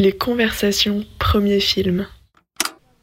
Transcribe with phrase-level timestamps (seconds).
[0.00, 2.06] Les conversations, premier film.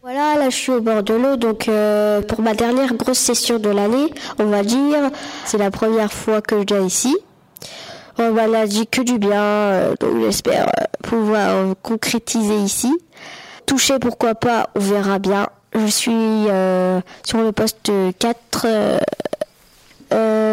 [0.01, 3.59] Voilà, là je suis au bord de l'eau, donc euh, pour ma dernière grosse session
[3.59, 5.09] de l'année, on va dire,
[5.45, 7.15] c'est la première fois que je viens ici.
[8.17, 12.91] On m'a dit que du bien, euh, donc j'espère euh, pouvoir concrétiser ici.
[13.65, 15.47] Toucher pourquoi pas, on verra bien.
[15.73, 16.47] Je suis
[17.23, 17.89] sur le poste
[18.19, 18.67] 4.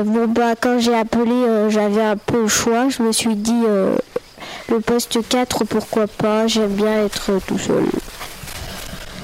[0.05, 2.91] bon bah quand j'ai appelé, j'avais un peu le choix.
[2.91, 3.65] Je me suis dit
[4.69, 7.85] le poste 4, pourquoi pas, j'aime bien être tout seul.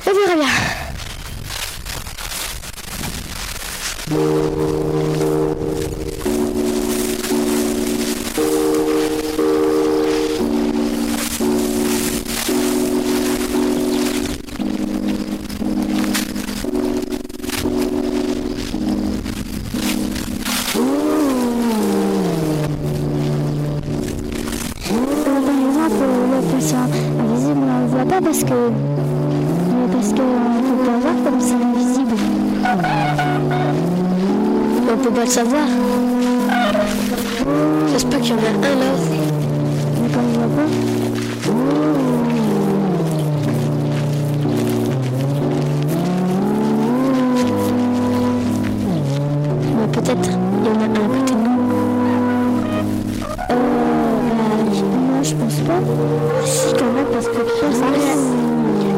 [0.07, 0.49] On verra bien.
[35.31, 35.67] Savoir.
[37.93, 38.93] Ça se peut qu'il y en a un là.
[40.03, 40.21] Mais pas.
[49.93, 50.31] peut-être
[50.61, 51.35] il y en a un à côté.
[53.51, 53.55] Euh,
[55.23, 55.81] je pense pas.
[56.45, 57.41] Si quand même parce que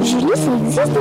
[0.03, 0.99] Julie, ça existe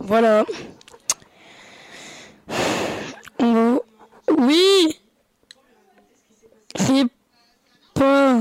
[0.00, 0.44] Voilà.
[4.38, 4.98] Oui
[6.76, 7.06] C'est
[7.94, 8.40] pas...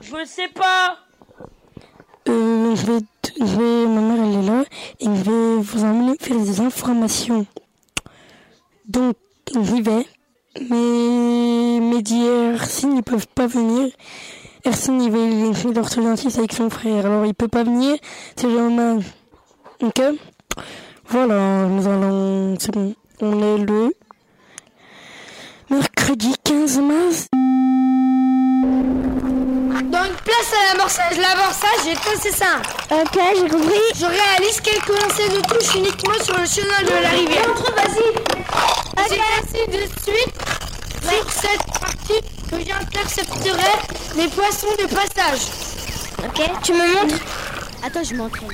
[0.00, 0.98] Je ne sais pas
[2.26, 2.98] euh, je vais,
[3.38, 4.64] je vais, ma mère elle est là
[5.00, 7.46] et je vais vous emmener faire des informations.
[8.86, 9.16] Donc,
[9.52, 10.06] j'y vais.
[13.04, 13.90] Peuvent pas venir.
[14.64, 17.06] Arsène, il va aller l'orthodontiste avec son frère.
[17.06, 17.96] Alors, il peut pas venir.
[18.36, 18.98] C'est genre
[19.82, 20.00] Ok?
[21.08, 22.56] Voilà, nous allons...
[22.58, 22.94] C'est bon.
[23.20, 23.94] On est le...
[25.70, 27.26] Mercredi 15 mars.
[29.94, 31.16] Donc place à l'amorçage.
[31.18, 32.60] L'amorçage, j'ai c'est ça.
[32.90, 33.80] Ok, j'ai compris.
[33.96, 37.50] Je réalise quelques lancers de touche uniquement sur le chemin de la rivière.
[37.50, 38.34] Entre, vas-y.
[39.52, 40.34] J'ai de suite
[41.02, 43.72] sur cette partie que j'intercepterai
[44.16, 45.40] les poissons de passage.
[46.24, 47.24] Ok, tu me montres
[47.82, 48.48] Attends, je m'entraîne.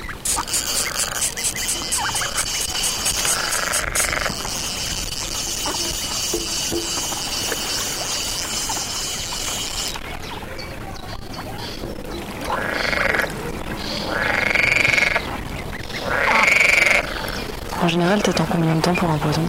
[17.83, 19.47] En général, t'attends combien de temps pour un poison?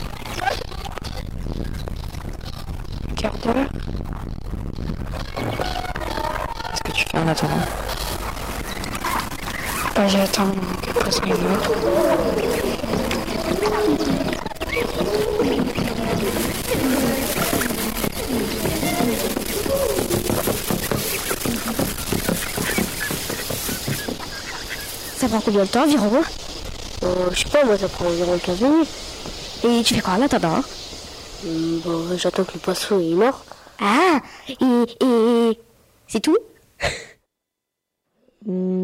[3.16, 3.68] Quart d'heure
[7.32, 7.54] attendant
[9.96, 10.50] Bah j'attends
[10.82, 11.32] que passe une.
[25.16, 26.22] Ça prend combien de temps environ
[27.04, 28.88] euh, Je sais pas, moi ça prend environ 15 minutes.
[29.64, 30.64] Et tu fais quoi en attendant hein?
[31.46, 33.44] Euh, bon, J'attends que le poisson est mort.
[33.80, 35.58] Ah Et, et
[36.08, 36.36] c'est tout?
[38.44, 38.82] Oh.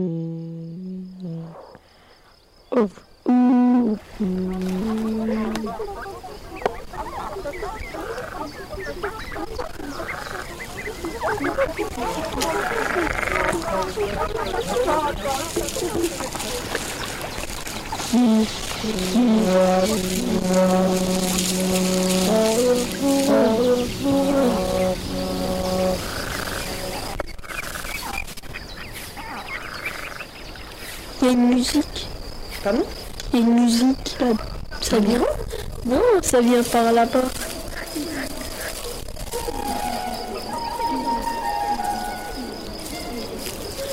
[23.70, 23.88] Il
[31.28, 32.06] y a une musique.
[32.64, 32.84] Pardon?
[33.32, 34.26] Il y a une musique là.
[34.80, 35.25] Ça vient
[35.84, 37.25] Non, ça vient par là-bas.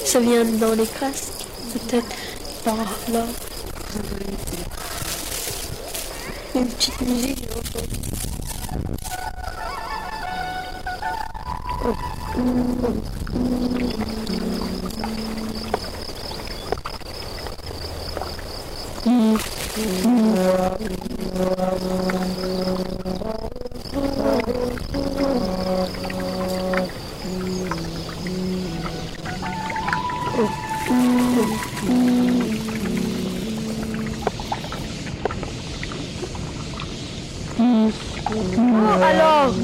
[0.06, 1.32] Ça vient dans les classes,
[1.74, 2.16] peut-être
[2.64, 2.78] par
[3.12, 3.26] là.
[6.56, 7.50] une petite musique.
[19.76, 19.88] Alors,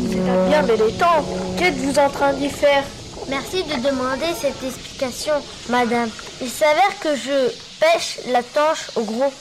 [0.10, 1.24] c'est bien bel temps.
[1.58, 2.84] Qu'êtes-vous en train d'y faire?
[3.30, 5.36] Merci de demander cette explication,
[5.70, 6.10] madame.
[6.42, 7.50] Il s'avère que je
[7.80, 9.32] pêche la tanche au gros.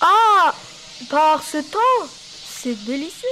[0.00, 0.54] Ah
[1.10, 3.28] Par ce temps C'est délicieux.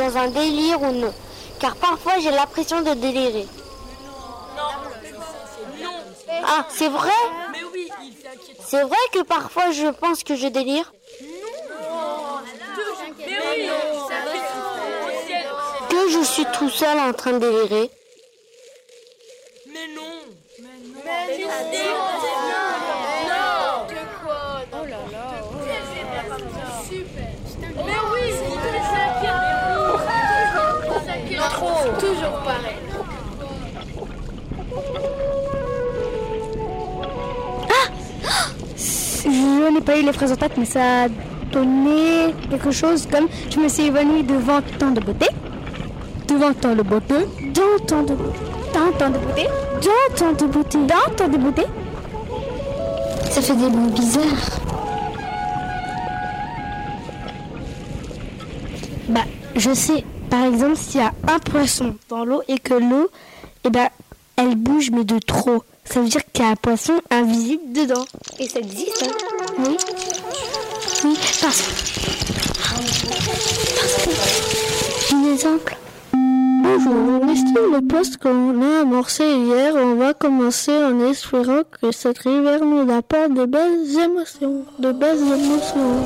[0.00, 1.12] Dans un délire ou non.
[1.60, 3.46] Car parfois j'ai l'impression de délirer.
[6.42, 7.20] Ah, c'est vrai
[8.66, 10.90] C'est vrai que parfois je pense que je délire
[15.90, 17.90] Que je suis tout seul en train de délirer.
[21.76, 22.19] Toujours
[39.24, 41.08] Je n'ai pas eu les phrases en tête, mais ça a
[41.52, 45.26] donné quelque chose comme je me suis évanouie devant tant de beauté,
[46.26, 47.14] devant tant de beauté,
[47.54, 48.14] dans tant de
[48.72, 49.46] dans tant de beauté,
[49.82, 51.62] dans tant de beauté, dans tant de beauté.
[53.30, 54.60] Ça fait des mots bizarres.
[59.08, 59.24] Bah,
[59.56, 63.08] je sais, par exemple, s'il y a un poisson dans l'eau et que l'eau,
[63.64, 63.88] eh ben,
[64.36, 65.64] elle bouge mais de trop.
[65.92, 68.04] Ça veut dire qu'il y a un poisson invisible dedans.
[68.38, 69.10] Et ça existe, hein
[69.58, 69.76] Oui.
[71.04, 71.62] Oui, parce
[73.74, 75.14] Parce que...
[75.14, 75.76] Un exemple
[76.62, 79.74] Bonjour, on estime le poste qu'on a amorcé hier.
[79.74, 84.64] On va commencer en espérant que cette rivière nous apporte de belles émotions.
[84.78, 86.04] De belles émotions.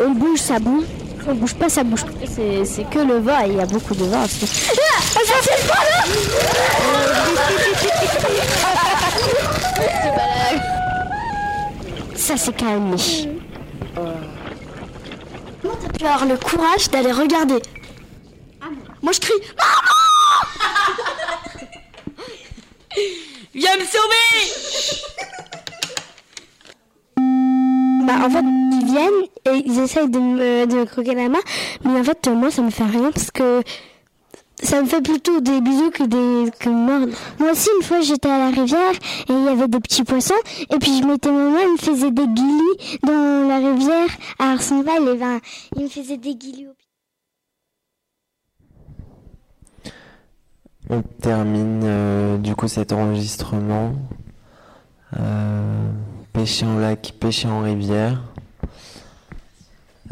[0.00, 0.86] On, on bouge, ça bouge?
[1.30, 2.06] On bouge pas, ça bouge.
[2.24, 4.46] C'est, c'est que le vent il y a beaucoup de vent aussi.
[12.16, 12.96] Ça s'est calmé.
[15.62, 17.60] Comment t'as pu avoir le courage d'aller regarder
[19.02, 19.34] Moi je crie
[23.54, 24.50] Viens me sauver
[28.08, 31.40] Bah en fait ils viennent et ils essayent de me, me croquer la main,
[31.84, 33.62] mais en fait euh, moi ça me fait rien parce que
[34.62, 36.70] ça me fait plutôt des bisous que des que.
[36.70, 37.06] Moi
[37.52, 38.94] aussi une fois j'étais à la rivière
[39.28, 40.32] et il y avait des petits poissons
[40.70, 44.52] et puis je mettais ma main, il me faisait des guilis dans la rivière à
[44.52, 45.40] Arsonval et ben
[45.76, 46.74] il me faisait des guilis au.
[50.88, 53.92] On termine euh, du coup cet enregistrement.
[55.18, 55.90] Euh,
[56.32, 58.22] pêcher en lac, pêcher en rivière.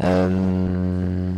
[0.03, 1.31] Euh,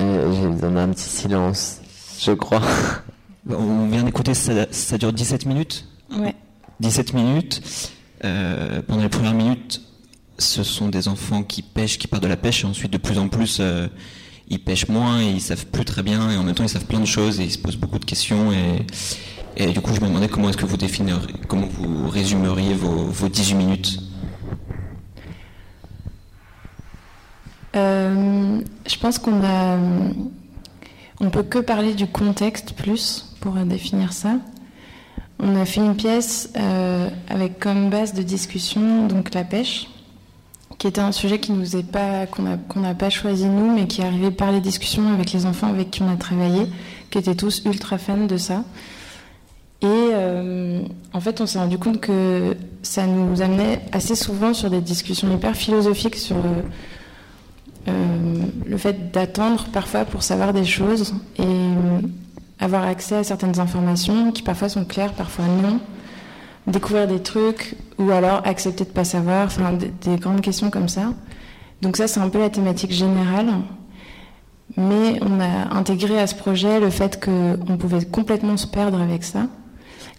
[0.00, 1.80] euh, j'ai besoin d'un petit silence,
[2.18, 2.62] je crois.
[3.50, 5.86] On vient d'écouter, ça, ça dure 17 minutes.
[6.16, 6.34] Ouais.
[6.80, 7.90] 17 minutes.
[8.24, 9.82] Euh, pendant les premières minutes,
[10.38, 13.18] ce sont des enfants qui pêchent, qui partent de la pêche, et ensuite de plus
[13.18, 13.88] en plus, euh,
[14.48, 16.86] ils pêchent moins et ils savent plus très bien, et en même temps ils savent
[16.86, 18.52] plein de choses et ils se posent beaucoup de questions.
[18.52, 18.86] Et,
[19.56, 23.04] et du coup, je me demandais comment est-ce que vous définiriez, comment vous résumeriez vos,
[23.04, 23.98] vos 18 minutes.
[27.74, 29.78] Euh, je pense qu'on a,
[31.20, 34.36] on peut que parler du contexte plus pour définir ça.
[35.38, 39.88] On a fait une pièce euh, avec comme base de discussion donc la pêche,
[40.82, 42.42] qui était un sujet qui nous est pas qu'on
[42.80, 45.92] n'a pas choisi nous, mais qui est arrivé par les discussions avec les enfants avec
[45.92, 46.66] qui on a travaillé,
[47.08, 48.64] qui étaient tous ultra fans de ça.
[49.80, 50.80] Et euh,
[51.12, 55.32] en fait, on s'est rendu compte que ça nous amenait assez souvent sur des discussions
[55.32, 56.62] hyper philosophiques sur euh,
[57.86, 61.44] euh, le fait d'attendre parfois pour savoir des choses et
[62.58, 65.78] avoir accès à certaines informations qui parfois sont claires, parfois non.
[66.66, 70.88] Découvrir des trucs ou alors accepter de pas savoir, enfin des, des grandes questions comme
[70.88, 71.12] ça.
[71.82, 73.48] Donc ça, c'est un peu la thématique générale.
[74.76, 79.24] Mais on a intégré à ce projet le fait qu'on pouvait complètement se perdre avec
[79.24, 79.48] ça,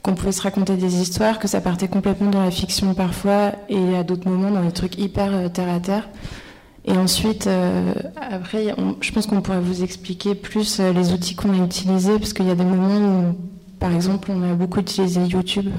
[0.04, 3.96] qu'on pouvait se raconter des histoires, que ça partait complètement dans la fiction parfois et
[3.96, 6.10] à d'autres moments dans des trucs hyper euh, terre à terre.
[6.86, 11.54] Et ensuite, euh, après, je pense qu'on pourrait vous expliquer plus euh, les outils qu'on
[11.54, 13.36] a utilisés, parce qu'il y a des moments où,
[13.80, 15.70] par exemple, on a beaucoup utilisé YouTube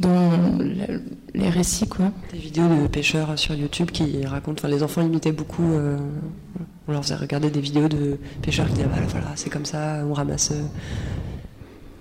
[0.00, 1.00] dans le-
[1.34, 2.10] les récits, quoi.
[2.32, 4.60] Des vidéos de pêcheurs sur YouTube qui racontent.
[4.60, 5.62] Enfin, les enfants imitaient beaucoup.
[5.74, 5.96] euh,
[6.88, 10.02] on leur faisait regarder des vidéos de pêcheurs qui disaient voilà, voilà c'est comme ça,
[10.08, 10.52] on ramasse.
[10.52, 10.62] euh.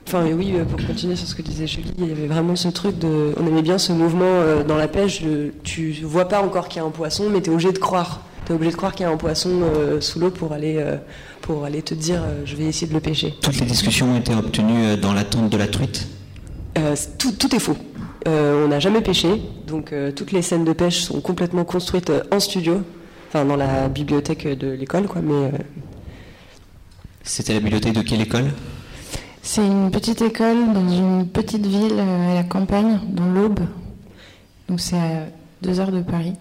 [0.07, 2.67] Enfin, et oui, pour continuer sur ce que disait Julie, il y avait vraiment ce
[2.67, 3.33] truc de.
[3.41, 5.23] On aimait bien ce mouvement euh, dans la pêche.
[5.23, 7.79] de- tu vois pas encore qu'il y a un poisson, mais tu es obligé de
[7.79, 8.21] croire.
[8.45, 10.75] Tu es obligé de croire qu'il y a un poisson euh, sous l'eau pour aller,
[10.77, 10.97] euh,
[11.41, 13.33] pour aller te dire euh, je vais essayer de le pêcher.
[13.41, 16.07] Toutes les discussions ont été obtenues dans l'attente de la truite.
[16.77, 17.77] Euh, tout, tout est faux.
[18.27, 22.11] Euh, on n'a jamais pêché, donc euh, toutes les scènes de pêche sont complètement construites
[22.31, 22.81] en studio,
[23.27, 25.21] enfin dans la bibliothèque de l'école, quoi.
[25.21, 25.51] Mais euh,
[27.23, 28.51] C'était la bibliothèque de quelle école?
[29.41, 33.59] C'est une petite école dans une petite ville à la campagne, dans l'Aube.
[34.67, 35.27] Donc c'est à
[35.61, 36.33] deux heures de Paris.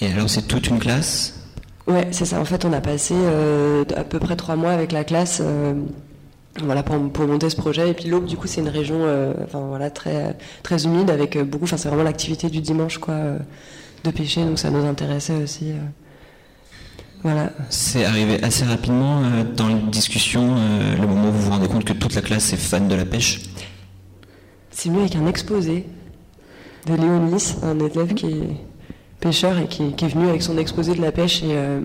[0.00, 1.34] Et alors c'est toute une classe?
[1.86, 2.40] Ouais, c'est ça.
[2.40, 5.74] En fait, on a passé euh, à peu près trois mois avec la classe, euh,
[6.64, 7.90] voilà, pour, pour monter ce projet.
[7.90, 11.36] Et puis l'Aube, du coup, c'est une région, euh, enfin voilà, très très humide avec
[11.36, 11.64] euh, beaucoup.
[11.64, 13.38] Enfin, c'est vraiment l'activité du dimanche, quoi, euh,
[14.04, 14.44] de pêcher.
[14.44, 15.70] Donc ça nous intéressait aussi.
[15.72, 15.76] euh.
[17.22, 17.50] Voilà.
[17.68, 21.68] C'est arrivé assez rapidement euh, dans les discussions, euh, le moment où vous vous rendez
[21.68, 23.40] compte que toute la classe est fan de la pêche?
[24.70, 25.84] C'est mieux avec un exposé
[26.86, 28.56] de Léonis, un élève qui est
[29.20, 31.80] pêcheur et qui, qui est venu avec son exposé de la pêche et euh,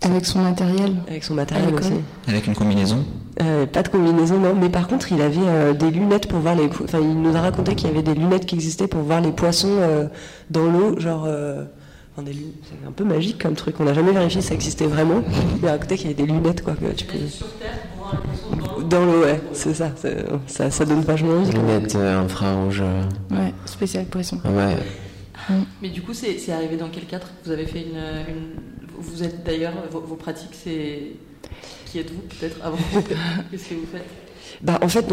[0.00, 0.94] Avec son matériel.
[1.08, 1.92] avec son matériel aussi.
[2.26, 3.04] Avec une combinaison
[3.40, 4.54] Euh, pas de combinaison, non.
[4.54, 6.66] Mais par contre, il avait euh, des lunettes pour voir les.
[6.66, 9.32] Enfin, il nous a raconté qu'il y avait des lunettes qui existaient pour voir les
[9.32, 10.06] poissons euh,
[10.50, 11.24] dans l'eau, genre.
[11.26, 11.64] euh,
[12.12, 13.76] enfin, des C'est un peu magique comme truc.
[13.80, 15.22] On n'a jamais vérifié si ça existait vraiment.
[15.62, 16.74] Mais à côté, qu'il y avait des lunettes, quoi.
[16.74, 17.18] Que tu peux...
[18.88, 20.70] Dans l'eau, ouais, c'est ça, c'est- ça.
[20.70, 21.52] Ça donne vachement envie.
[21.52, 22.82] Lunettes euh, infrarouges.
[22.82, 24.38] euh, Ouais, spécial poisson.
[24.44, 24.76] Ouais.
[25.80, 27.26] Mais du coup, c'est c'est arrivé dans quel cadre?
[27.44, 28.50] Vous avez fait une, une-
[28.98, 31.12] Vous êtes d'ailleurs, vos, vos pratiques, c'est.
[31.90, 32.76] Qui êtes-vous peut-être avant
[33.50, 34.06] Qu'est-ce que vous faites
[34.62, 35.06] Bah, en fait,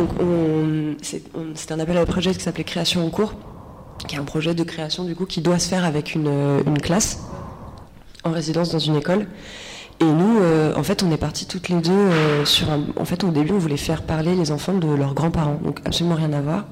[1.01, 3.33] c'est, un appel à projet qui s'appelait Création en cours,
[4.07, 6.75] qui est un projet de création du coup qui doit se faire avec une, euh,
[6.75, 7.23] classe
[8.23, 9.27] en résidence dans une école.
[9.99, 12.81] Et nous, euh, en fait, on est partis toutes les deux euh, sur un.
[12.97, 16.15] En fait, au début, on voulait faire parler les enfants de leurs grands-parents, donc absolument
[16.15, 16.65] rien à voir.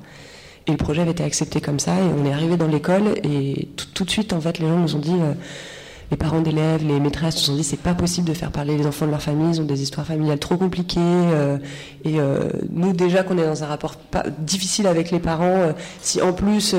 [0.67, 3.69] Et le projet avait été accepté comme ça, et on est arrivé dans l'école, et
[3.95, 5.15] tout, de suite, en fait, les gens nous ont dit.
[6.11, 8.85] Les parents d'élèves, les maîtresses nous ont dit c'est pas possible de faire parler les
[8.85, 10.99] enfants de leur famille, ils ont des histoires familiales trop compliquées.
[10.99, 11.57] euh,
[12.03, 15.71] et euh, nous déjà qu'on est dans un rapport pas, difficile avec les parents, euh,
[16.01, 16.75] si en plus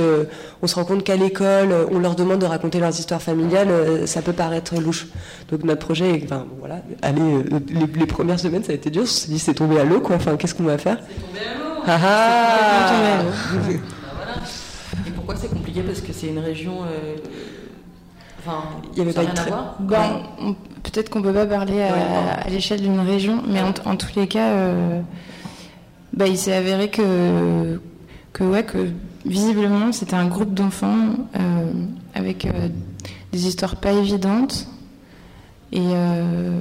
[0.62, 4.22] on se rend compte qu'à l'école on leur demande de raconter leurs histoires familiales, ça
[4.22, 5.08] peut paraître louche.
[5.50, 9.02] Donc notre projet, enfin bon, voilà, allez, les, les premières semaines ça a été dur,
[9.02, 10.16] on s'est dit c'est tombé à l'eau quoi.
[10.16, 10.98] Enfin qu'est-ce qu'on va faire?
[11.86, 13.22] Ah ah
[15.06, 15.82] Et pourquoi c'est compliqué?
[15.82, 16.78] Parce que c'est une région.
[18.46, 18.62] Enfin,
[18.92, 19.74] Il y avait ça pas rien à voir.
[20.40, 23.96] on- peut-être qu'on peut pas parler à, Ouais, à l'échelle d'une région, mais en, en
[23.96, 25.00] tous les cas, euh,
[26.12, 27.80] bah, il s'est avéré que,
[28.32, 28.88] que, ouais, que
[29.24, 30.94] visiblement c'était un groupe d'enfants
[31.38, 31.72] euh,
[32.14, 32.68] avec euh,
[33.32, 34.68] des histoires pas évidentes.
[35.72, 36.60] Et, euh,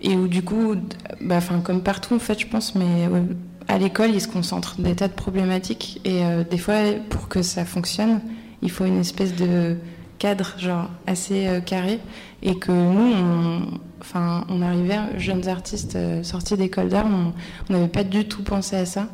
[0.00, 0.74] et où du coup,
[1.20, 3.22] bah, comme partout en fait, je pense, mais ouais,
[3.68, 6.00] à l'école ils se concentrent des tas de problématiques.
[6.06, 6.76] Et euh, des fois
[7.10, 8.20] pour que ça fonctionne,
[8.62, 9.76] il faut une espèce de
[10.18, 12.00] cadre genre assez euh, carré
[12.42, 13.62] et que nous on,
[14.00, 18.76] enfin on arrivait jeunes artistes euh, sortis d'école d'art on n'avait pas du tout pensé
[18.76, 19.08] à ça.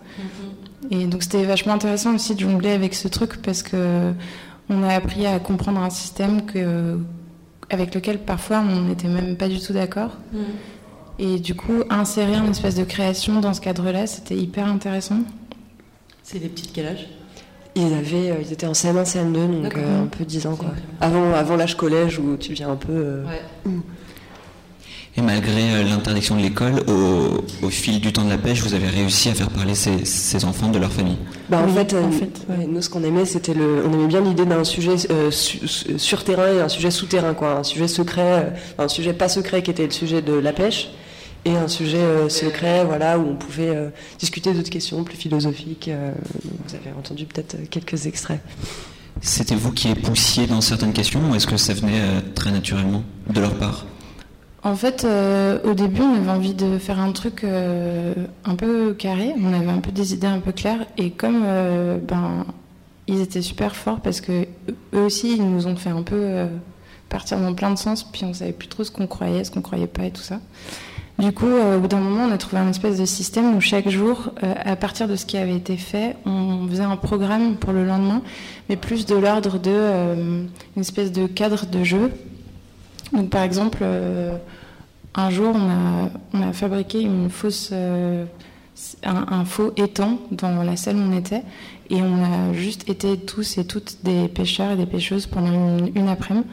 [0.90, 4.12] Et donc c'était vachement intéressant aussi de jongler avec ce truc parce que
[4.68, 6.99] on a appris à comprendre un système que
[7.70, 10.11] avec lequel parfois on n'était même pas du tout d'accord.
[11.18, 15.20] Et du coup insérer une espèce de création dans ce cadre là c'était hyper intéressant.
[16.23, 17.06] C'est des petites quel âge
[17.76, 20.71] Ils avaient, euh, ils étaient en CM1, CM2, donc euh, un peu 10 ans quoi.
[21.00, 22.93] Avant, avant l'âge collège où tu deviens un peu.
[22.93, 23.73] euh, Ouais.
[25.16, 28.75] Et malgré euh, l'interdiction de l'école, au, au fil du temps de la pêche, vous
[28.75, 31.16] avez réussi à faire parler ces, ces enfants de leur famille?
[31.49, 33.93] Bah, en Oui, fait, euh, en fait, ouais, nous, ce qu'on aimait, c'était le, on
[33.93, 37.59] aimait bien l'idée d'un sujet euh, su- su- sur terrain et un sujet souterrain, quoi,
[37.59, 38.23] un sujet secret,
[38.78, 40.90] euh, un sujet pas secret qui était le sujet de la pêche,
[41.45, 45.89] et un sujet euh, secret, voilà, où on pouvait euh, discuter d'autres questions plus philosophiques.
[45.89, 46.13] euh,
[46.67, 48.41] vous avez entendu peut-être quelques extraits.
[49.21, 52.51] C'était vous qui les poussiez dans certaines questions ou est-ce que ça venait euh, très
[52.51, 53.87] naturellement de leur part?
[54.63, 58.15] En fait, euh, au début, on avait envie de faire un truc euh,
[58.47, 59.35] un peu carré.
[59.39, 60.87] On avait un peu des idées un peu claires.
[60.97, 62.47] Et comme euh, ben,
[63.07, 64.47] ils étaient super forts parce que
[64.95, 66.47] eux aussi, ils nous ont fait un peu euh,
[67.11, 68.05] partir dans plein de sens.
[68.11, 70.41] Puis on savait plus trop ce qu'on croyait, ce qu'on croyait pas et tout ça.
[71.18, 73.61] Du coup, euh, au bout d'un moment, on a trouvé un espèce de système où
[73.61, 77.54] chaque jour, euh, à partir de ce qui avait été fait, on faisait un programme
[77.54, 78.21] pour le lendemain,
[78.68, 80.44] mais plus de l'ordre de euh,
[80.76, 82.11] espèce de cadre de jeu.
[83.12, 83.85] Donc, par exemple,
[85.14, 87.06] un jour, on a, fabriqué
[89.04, 91.42] un, faux étang dans la salle où on était,
[91.90, 96.09] et on a juste été tous et toutes des pêcheurs et des pêcheuses pendant une
[96.09, 96.49] après-midi.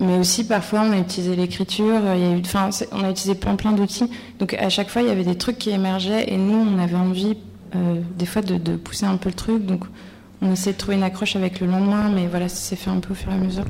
[0.00, 3.10] Mais aussi, parfois, on a utilisé l'écriture, il y a eu, enfin, c'est- on a
[3.10, 4.08] utilisé plein plein d'outils.
[4.38, 6.94] Donc, à chaque fois, il y avait des trucs qui émergeaient, et nous, on avait
[6.96, 7.36] envie,
[7.74, 9.64] euh, des fois, de, de pousser un peu le truc.
[9.66, 9.84] Donc,
[10.40, 13.00] on essayait de trouver une accroche avec le lendemain, mais voilà, ça s'est fait un
[13.00, 13.64] peu au fur et à mesure.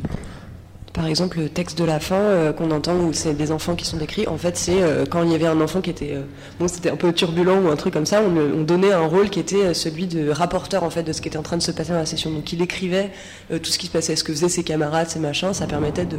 [0.99, 3.85] Par exemple, le texte de la fin euh, qu'on entend où c'est des enfants qui
[3.85, 6.23] sont décrits, en fait, c'est euh, quand il y avait un enfant qui était, euh,
[6.59, 9.38] bon, c'était un peu turbulent ou un truc comme ça, on, donnait un rôle qui
[9.38, 11.93] était celui de rapporteur en fait de ce qui était en train de se passer
[11.93, 12.33] dans la session.
[12.33, 13.12] Donc, il écrivait
[13.49, 16.19] tout ce qui se passait, ce que faisaient ses camarades, ses machins, ça permettait de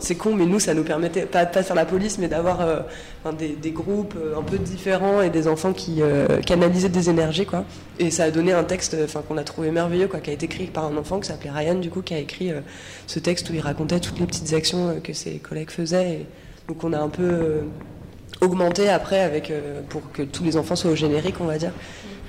[0.00, 2.80] C'est con, mais nous, ça nous permettait, pas, pas sur la police, mais d'avoir euh,
[3.32, 7.64] des, groupes euh, un peu différents et des enfants qui euh, canalisaient des énergies, quoi.
[7.98, 8.96] Et ça a donné un texte
[9.28, 11.74] qu'on a trouvé merveilleux, quoi, qui a été écrit par un enfant qui s'appelait Ryan,
[11.74, 12.52] du coup, qui a écrit
[13.06, 16.26] ce texte où il racontait toutes les petites actions que ses collègues faisaient.
[16.68, 17.62] Donc, on a un peu
[18.40, 19.52] augmenté après avec,
[19.88, 21.72] pour que tous les enfants soient au générique, on va dire.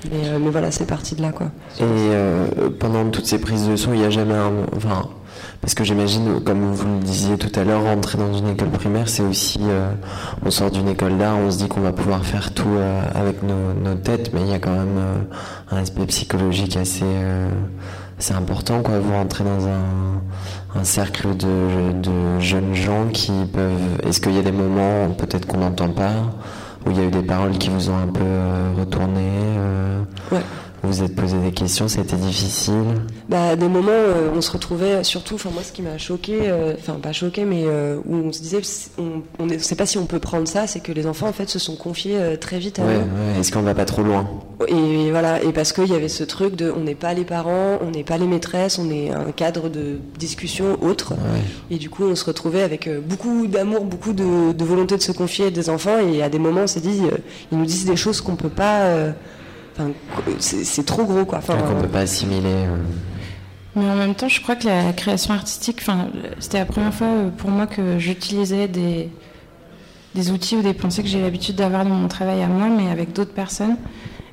[0.10, 1.48] Mais, euh, mais voilà, c'est parti de là, quoi.
[1.80, 2.48] Et euh,
[2.80, 4.52] pendant toutes ces prises de son, il n'y a jamais un.
[4.76, 5.04] Enfin,
[5.62, 9.08] parce que j'imagine, comme vous le disiez tout à l'heure, rentrer dans une école primaire,
[9.08, 9.60] c'est aussi.
[9.62, 9.92] euh,
[10.44, 13.44] on sort d'une école d'art, on se dit qu'on va pouvoir faire tout euh, avec
[13.44, 15.16] nos, nos têtes, mais il y a quand même euh,
[15.72, 17.04] un aspect psychologique assez.
[17.06, 17.50] euh,
[18.20, 19.00] assez important, quoi.
[19.00, 24.00] Vous rentrez dans un, un cercle de, de jeunes gens qui peuvent.
[24.08, 26.12] Est-ce qu'il y a des moments, peut-être qu'on n'entend pas,
[26.86, 30.02] où il y a eu des paroles qui vous ont un peu euh, retourné euh.
[30.84, 32.74] Vous vous êtes posé des questions, c'était difficile.
[33.30, 36.74] Bah, des moments, euh, on se retrouvait, surtout, enfin moi, ce qui m'a choqué, euh,
[36.78, 38.62] enfin pas choqué, mais euh, où on se disait,
[38.98, 41.50] on, ne sait pas si on peut prendre ça, c'est que les enfants en fait
[41.50, 43.00] se sont confiés très vite à Ouais.
[43.40, 44.28] Est-ce qu'on va pas trop loin?
[44.68, 47.78] Et voilà, et parce qu'il y avait ce truc de, on n'est pas les parents,
[47.82, 51.14] on n'est pas les maîtresses, on est un cadre de discussion autre.
[51.70, 55.12] Et du coup, on se retrouvait avec beaucoup d'amour, beaucoup de, de volonté de se
[55.12, 56.00] confier à des enfants.
[56.00, 57.02] Et à des moments, on s'est dit,
[57.52, 59.14] ils nous disent des choses qu'on peut pas.
[59.80, 61.40] Euh, Enfin, c'est trop gros, quoi.
[61.40, 62.48] Enfin, Qu'on peut pas assimiler.
[62.48, 62.78] euh.
[63.76, 66.08] Mais en même temps, je crois que la création artistique, enfin,
[66.40, 69.10] c'était la première fois euh, pour moi que j'utilisais des,
[70.14, 72.90] des outils ou des pensées que j'ai l'habitude d'avoir dans mon travail à moi, mais
[72.92, 73.78] avec d'autres personnes.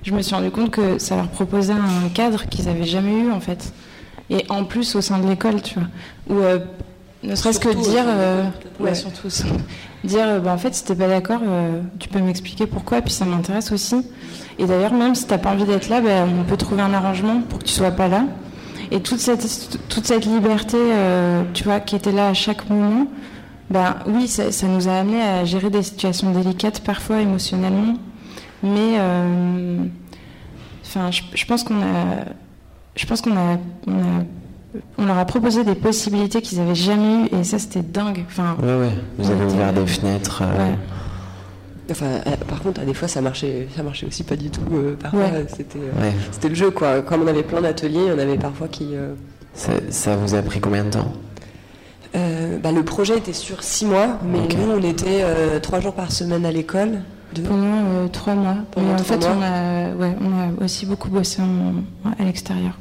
[0.03, 3.31] Je me suis rendu compte que ça leur proposait un cadre qu'ils n'avaient jamais eu,
[3.31, 3.73] en fait.
[4.31, 5.89] Et en plus, au sein de l'école, tu vois.
[6.29, 6.59] Où, euh,
[7.23, 8.05] ne serait-ce que dire.
[8.07, 8.45] euh,
[8.81, 9.45] ouais, surtout ça.
[10.05, 13.13] Dire, euh, bah, en fait, si t'es pas d'accord, euh, tu peux m'expliquer pourquoi, puis
[13.13, 13.97] ça m'intéresse aussi.
[14.59, 17.41] Et d'ailleurs, même si t'as pas envie d'être là, bah, on peut trouver un arrangement
[17.49, 18.25] pour que tu sois pas là.
[18.91, 23.07] Et toute cette, toute cette liberté, euh, tu vois, qui était là à chaque moment,
[23.71, 27.95] ben oui, ça, ça nous a amené à gérer des situations délicates, parfois émotionnellement.
[28.63, 28.99] Mais,
[30.85, 32.25] enfin, je, je pense qu'on a,
[32.97, 34.25] je pense qu'on a, on a,
[34.99, 38.25] on leur a proposé des possibilités qu'ils avaient jamais eues, et ça, c'était dingue.
[38.29, 38.91] Enfin, Ouais, ouais.
[39.19, 40.43] Vous avez on ouvert des fenêtres.
[40.43, 40.79] euh, Ouais.
[41.91, 44.61] Enfin, euh, par contre, des fois, ça marchait, ça marchait aussi pas du tout.
[44.73, 45.47] euh, parfois, Ouais.
[45.57, 46.13] c'était, euh, Ouais.
[46.33, 47.01] c'était le jeu, quoi.
[47.03, 48.89] Comme on avait plein d'ateliers, il y en avait parfois qui.
[48.95, 49.15] euh,
[49.55, 51.13] Ça, ça vous a pris combien de temps?
[52.17, 55.95] Euh, bah, le projet était sur six mois, mais nous, on était euh, trois jours
[55.95, 57.01] par semaine à l'école.
[57.35, 57.43] Deux.
[57.43, 58.57] pendant euh, trois mois.
[58.71, 59.37] Pendant en trois fait, mois.
[59.39, 62.73] on a, ouais, on a aussi beaucoup bossé en- à l'extérieur.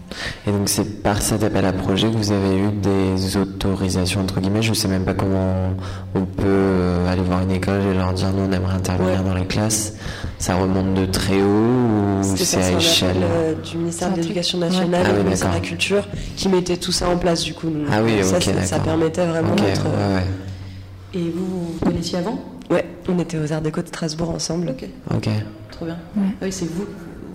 [0.47, 4.39] Et donc c'est par cet appel à projet que vous avez eu des autorisations entre
[4.39, 4.61] guillemets.
[4.61, 5.71] Je sais même pas comment
[6.15, 9.33] on peut euh, aller voir une école et leur dire nous on aimerait intervenir dans
[9.33, 9.93] les classes.
[10.39, 13.17] Ça remonte de très haut ou c'est à échelle?
[13.23, 15.07] euh, du ministère de l'Éducation nationale ouais.
[15.07, 15.59] Ah et du ministère de la.
[15.61, 16.07] Culture
[16.37, 17.67] qui mettait tout ça en place du coup.
[17.67, 19.83] Donc, Ah oui, ça, ça permettait vraiment Ok, d'être.
[19.85, 21.19] ouais, ouais.
[21.19, 22.39] Et vous vous connaissiez avant?
[22.69, 24.69] Ouais, on était aux Arts Déco de Strasbourg ensemble.
[24.69, 25.29] Ok, Ok.
[25.71, 25.97] trop bien.
[26.17, 26.23] Ouais.
[26.41, 26.85] Ah oui, c'est vous,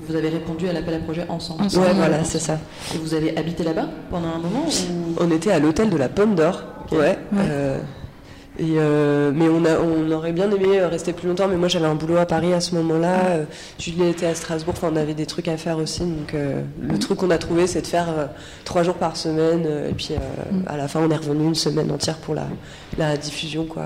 [0.09, 1.63] vous avez répondu à l'appel à projet ensemble.
[1.65, 1.87] Ensemble.
[1.87, 2.59] Ouais, voilà, c'est ça.
[2.95, 5.15] Et vous avez habité là-bas pendant un moment ou...
[5.19, 6.63] On était à l'hôtel de la Pomme d'Or.
[6.93, 7.19] Ouais.
[7.39, 7.79] euh,
[8.59, 11.87] Et euh, mais on, a, on aurait bien aimé rester plus longtemps, mais moi j'avais
[11.87, 13.15] un boulot à Paris à ce moment-là.
[13.31, 13.45] Euh,
[13.79, 16.01] Julie était à Strasbourg, enfin on avait des trucs à faire aussi.
[16.01, 18.27] Donc euh, le truc qu'on a trouvé, c'est de faire euh,
[18.67, 19.63] trois jours par semaine.
[19.65, 20.19] euh, et puis euh,
[20.67, 22.45] à la fin, on est revenu une semaine entière pour la,
[22.99, 23.85] la diffusion, quoi,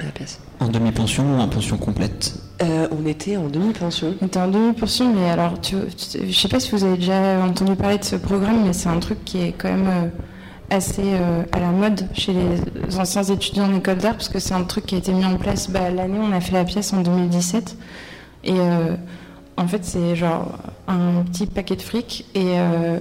[0.00, 0.38] à la pièce.
[0.60, 4.14] En demi-pension ou en pension complète Euh, on était en demi-pension.
[4.22, 5.76] On était en demi-pension, mais alors, tu,
[6.10, 8.88] tu- je sais pas si vous avez déjà entendu parler de ce programme, mais c'est
[8.88, 10.08] un truc qui est quand même euh,
[10.74, 14.54] assez euh, à la mode chez les anciens étudiants en école d'art, parce que c'est
[14.54, 16.64] un truc qui a été mis en place bah, l'année où on a fait la
[16.64, 17.76] pièce en 2017.
[18.44, 18.96] Et euh,
[19.58, 20.56] en fait, c'est genre
[20.88, 22.98] un petit paquet de fric et euh,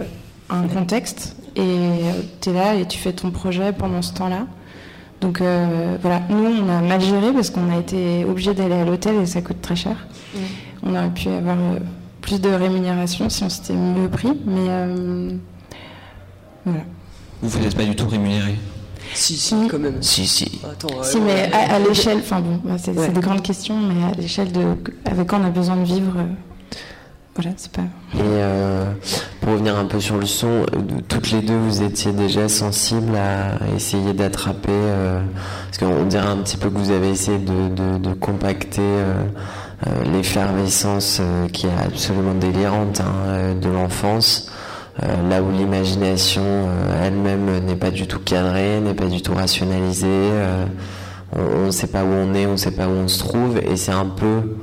[0.49, 2.01] un contexte, et
[2.41, 4.47] tu es là et tu fais ton projet pendant ce temps-là.
[5.21, 8.85] Donc euh, voilà, nous on a mal géré parce qu'on a été obligé d'aller à
[8.85, 9.95] l'hôtel et ça coûte très cher.
[10.83, 11.79] On aurait pu avoir euh,
[12.21, 15.29] plus de rémunération si on s'était mieux pris, mais euh,
[16.65, 16.81] voilà.
[17.41, 18.55] Vous n'êtes pas du tout rémunéré
[19.13, 20.01] Si, si, quand même.
[20.01, 20.59] Si, si.
[20.63, 23.09] Attends, Si, mais à, à l'échelle, enfin bon, bah, c'est c'est Ouais.
[23.09, 24.63] des grandes questions, mais à l'échelle de
[25.05, 26.23] avec quoi on a besoin de vivre, euh,
[27.57, 27.81] c'est pas.
[28.13, 28.85] Et euh,
[29.41, 30.63] pour revenir un peu sur le son, euh,
[31.07, 35.21] toutes les deux, vous étiez déjà sensibles à essayer d'attraper, euh,
[35.65, 38.81] parce qu'on dirait un petit peu que vous avez essayé de, compacter
[40.13, 41.21] l'effervescence
[41.51, 44.49] qui est absolument délirante hein, de l'enfance,
[45.01, 46.43] là où l'imagination
[47.03, 50.31] elle-même n'est pas du tout cadrée, n'est pas du tout rationalisée.
[51.35, 53.57] on ne sait pas où on est, on ne sait pas où on se trouve,
[53.57, 54.55] et c'est un peu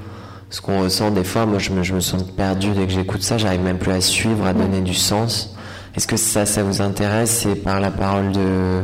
[0.52, 1.46] ce qu'on ressent des fois.
[1.46, 3.38] Moi, je me, sens perdu dès que j'écoute ça.
[3.38, 5.56] J'arrive même plus à suivre, à donner du sens.
[5.96, 7.44] Est-ce que ça, ça vous intéresse?
[7.46, 8.82] Et par la parole de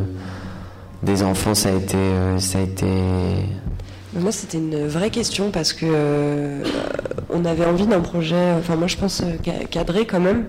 [1.05, 2.87] des enfants, ça a été, euh, ça a été.
[4.15, 6.65] Moi, c'était une vraie question parce que euh,
[7.31, 10.47] on avait envie d'un projet, enfin moi je pense euh, ca- cadré quand même.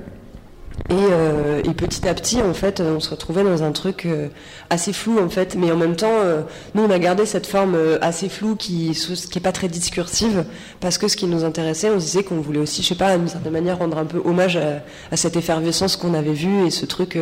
[0.89, 4.27] Et, euh, et petit à petit, en fait, on se retrouvait dans un truc euh,
[4.71, 5.55] assez flou, en fait.
[5.55, 6.41] Mais en même temps, euh,
[6.73, 8.97] nous, on a gardé cette forme assez floue qui,
[9.31, 10.45] qui est pas très discursive,
[10.79, 13.27] parce que ce qui nous intéressait, on disait qu'on voulait aussi, je sais pas, d'une
[13.27, 16.85] certaine manière, rendre un peu hommage à, à cette effervescence qu'on avait vue et ce
[16.87, 17.17] truc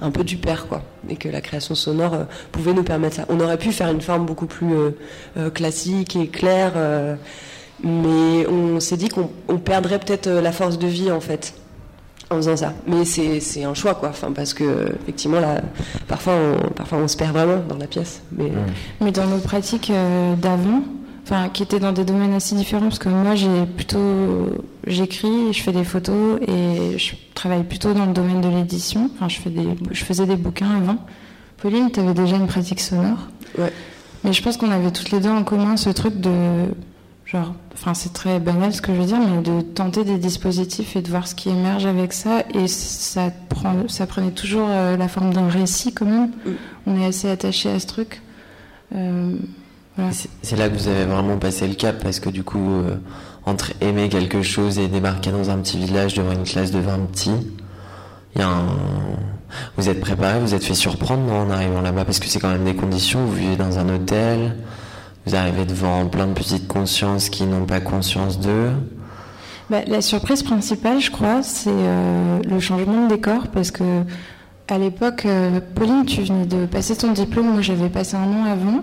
[0.00, 0.82] un peu du père, quoi.
[1.08, 2.16] Et que la création sonore
[2.50, 3.26] pouvait nous permettre ça.
[3.28, 4.74] On aurait pu faire une forme beaucoup plus
[5.54, 6.72] classique et claire,
[7.84, 11.54] mais on s'est dit qu'on on perdrait peut-être la force de vie, en fait
[12.30, 12.72] en faisant ça.
[12.86, 14.10] Mais c'est c'est un choix, quoi.
[14.10, 15.60] Enfin, parce que, effectivement, là,
[16.06, 18.22] parfois on, parfois, on se perd vraiment dans la pièce.
[18.32, 18.50] Mais,
[19.00, 20.82] Mais dans nos pratiques euh, d'avant,
[21.24, 23.98] enfin qui étaient dans des domaines assez différents, parce que moi j'ai plutôt
[24.86, 29.10] j'écris, je fais des photos et je travaille plutôt dans le domaine de l'édition.
[29.14, 30.98] Enfin, je fais des, je faisais des bouquins avant.
[31.58, 33.28] Pauline, tu avais déjà une pratique sonore.
[33.58, 33.72] Ouais.
[34.24, 36.30] Mais je pense qu'on avait toutes les deux en commun ce truc de
[37.30, 40.96] genre, enfin c'est très banal ce que je veux dire, mais de tenter des dispositifs
[40.96, 42.42] et de voir ce qui émerge avec ça.
[42.54, 46.30] Et ça prend, ça prenait toujours euh, la forme d'un récit quand même.
[46.86, 48.22] On est assez attaché à ce truc.
[48.94, 49.34] Euh,
[49.96, 50.12] voilà.
[50.12, 52.94] C'est- C'est là que vous avez vraiment passé le cap parce que du coup, euh,
[53.44, 57.10] entre aimer quelque chose et débarquer dans un petit village devant une classe de 20
[57.10, 57.30] petits,
[58.34, 58.66] il y a un...
[59.76, 62.50] Vous êtes préparé, vous êtes fait surprendre non, en arrivant là-bas parce que c'est quand
[62.50, 63.24] même des conditions.
[63.24, 64.56] Vous vivez dans un hôtel,
[65.28, 68.70] vous arrivez devant plein de petites consciences qui n'ont pas conscience d'eux.
[69.68, 73.84] Bah, la surprise principale, je crois, c'est euh, le changement de décor parce que
[74.68, 78.44] à l'époque, euh, Pauline, tu venais de passer ton diplôme, moi j'avais passé un an
[78.44, 78.82] avant,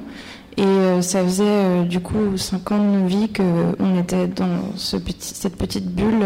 [0.58, 4.98] et euh, ça faisait du coup cinq ans de nos vies qu'on était dans ce
[4.98, 6.26] petit, cette petite bulle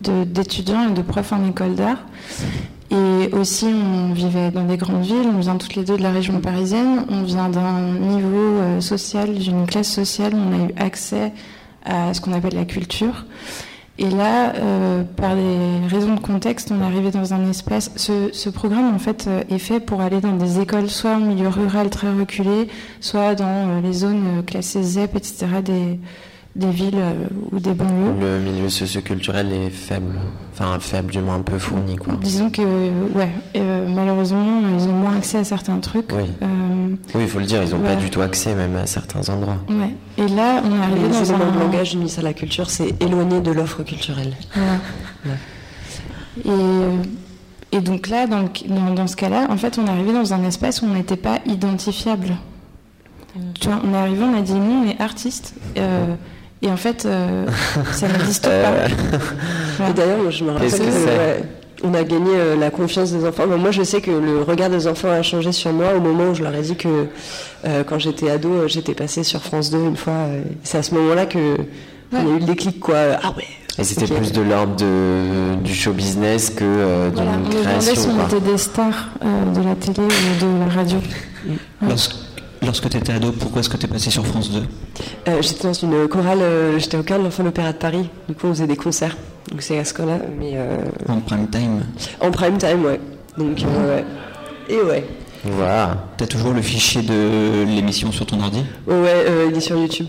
[0.00, 1.98] d'étudiants et de profs en école d'art.
[2.90, 6.12] Et aussi, on vivait dans des grandes villes, on vient toutes les deux de la
[6.12, 11.32] région parisienne, on vient d'un niveau euh, social, d'une classe sociale, on a eu accès
[11.84, 13.24] à ce qu'on appelle la culture.
[13.98, 17.90] Et là, euh, par des raisons de contexte, on est arrivé dans un espace.
[17.96, 21.48] Ce, programme, en fait, euh, est fait pour aller dans des écoles, soit en milieu
[21.48, 22.68] rural très reculé,
[23.00, 25.46] soit dans les zones classées ZEP, etc.,
[26.56, 27.12] des villes euh,
[27.52, 28.14] ou des banlieues.
[28.20, 30.14] Le milieu socioculturel est faible,
[30.52, 32.14] enfin faible du moins un peu fourni quoi.
[32.22, 36.10] Disons que, ouais, euh, malheureusement, ils ont moins accès à certains trucs.
[36.12, 36.24] Oui.
[36.42, 36.46] Euh,
[37.14, 37.96] Oui, il faut le dire, ils n'ont pas Ouais.
[37.96, 39.58] du tout accès même à certains endroits.
[39.68, 39.94] ouais.
[40.16, 43.00] Et là, on est arrivé dans un de langage du ministère de la Culture, c'est
[43.02, 44.34] éloigné de l'offre culturelle.
[46.44, 46.96] Et, euh,
[47.72, 50.32] et donc là, dans, le- dans, dans ce cas-là, en fait, on est arrivé dans
[50.32, 52.36] un espace où on n'était pas identifiable.
[53.60, 55.54] Tu vois, on est arrivé, on a dit nous, on est artistes.
[55.76, 56.14] euh,
[56.62, 57.46] et en fait, euh,
[57.92, 58.50] ça n'existe pas.
[59.78, 59.90] Voilà.
[59.90, 61.42] Et d'ailleurs, moi, je me rappelle que, que c'est ouais,
[61.84, 63.46] on a gagné euh, la confiance des enfants.
[63.46, 66.34] Moi, je sais que le regard des enfants a changé sur moi au moment où
[66.34, 66.88] je leur ai dit que
[67.66, 70.14] euh, quand j'étais ado, euh, j'étais passée sur France 2 une fois.
[70.14, 71.38] euh, c'est à ce moment-là que
[72.12, 72.96] y a eu le déclic, quoi.
[73.22, 73.44] Ah ouais.
[73.78, 78.10] Et c'était plus de l'ordre de, du show business que euh, d'une Voilà, on création.
[78.18, 80.98] on était des stars euh, de la télé ou de la radio.
[81.86, 82.14] Lorsque,
[82.62, 84.62] lorsque tu étais ado, pourquoi est-ce que tu es passé sur France 2
[85.28, 88.08] euh, J'étais dans une chorale, euh, j'étais au cœur de l'Enfant de l'Opéra de Paris.
[88.28, 89.16] Du coup, on faisait des concerts.
[89.50, 90.52] Donc c'est à ce là mais.
[90.54, 90.78] Euh...
[91.08, 91.82] En prime time
[92.20, 93.00] En prime time, ouais.
[93.38, 94.04] Donc, ouais.
[94.68, 95.04] Et ouais.
[95.44, 96.04] Voilà.
[96.16, 100.08] T'as toujours le fichier de l'émission sur ton ordi Ouais, il est sur YouTube.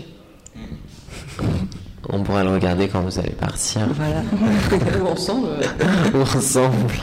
[2.10, 3.82] On pourrait le regarder quand vous allez partir.
[3.94, 4.22] Voilà.
[5.02, 5.48] Ou ensemble.
[6.14, 6.94] Ou ensemble.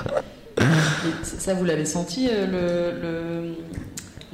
[1.24, 3.56] ça, vous l'avez senti, le, le,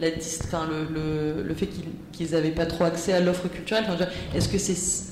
[0.01, 0.07] la,
[0.43, 1.69] enfin, le, le, fait
[2.11, 3.85] qu'ils n'avaient pas trop accès à l'offre culturelle
[4.35, 5.11] Est-ce que c'est.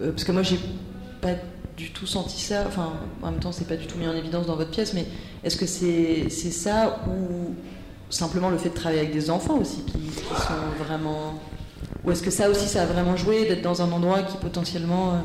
[0.00, 0.58] Euh, parce que moi, j'ai
[1.20, 1.34] pas
[1.76, 2.64] du tout senti ça.
[2.66, 2.92] Enfin,
[3.22, 5.06] en même temps, c'est pas du tout mis en évidence dans votre pièce, mais
[5.44, 7.54] est-ce que c'est ça ou
[8.10, 11.40] simplement le fait de travailler avec des enfants aussi qui, qui sont vraiment.
[12.04, 15.12] Ou est-ce que ça aussi, ça a vraiment joué d'être dans un endroit qui potentiellement.
[15.12, 15.16] Euh,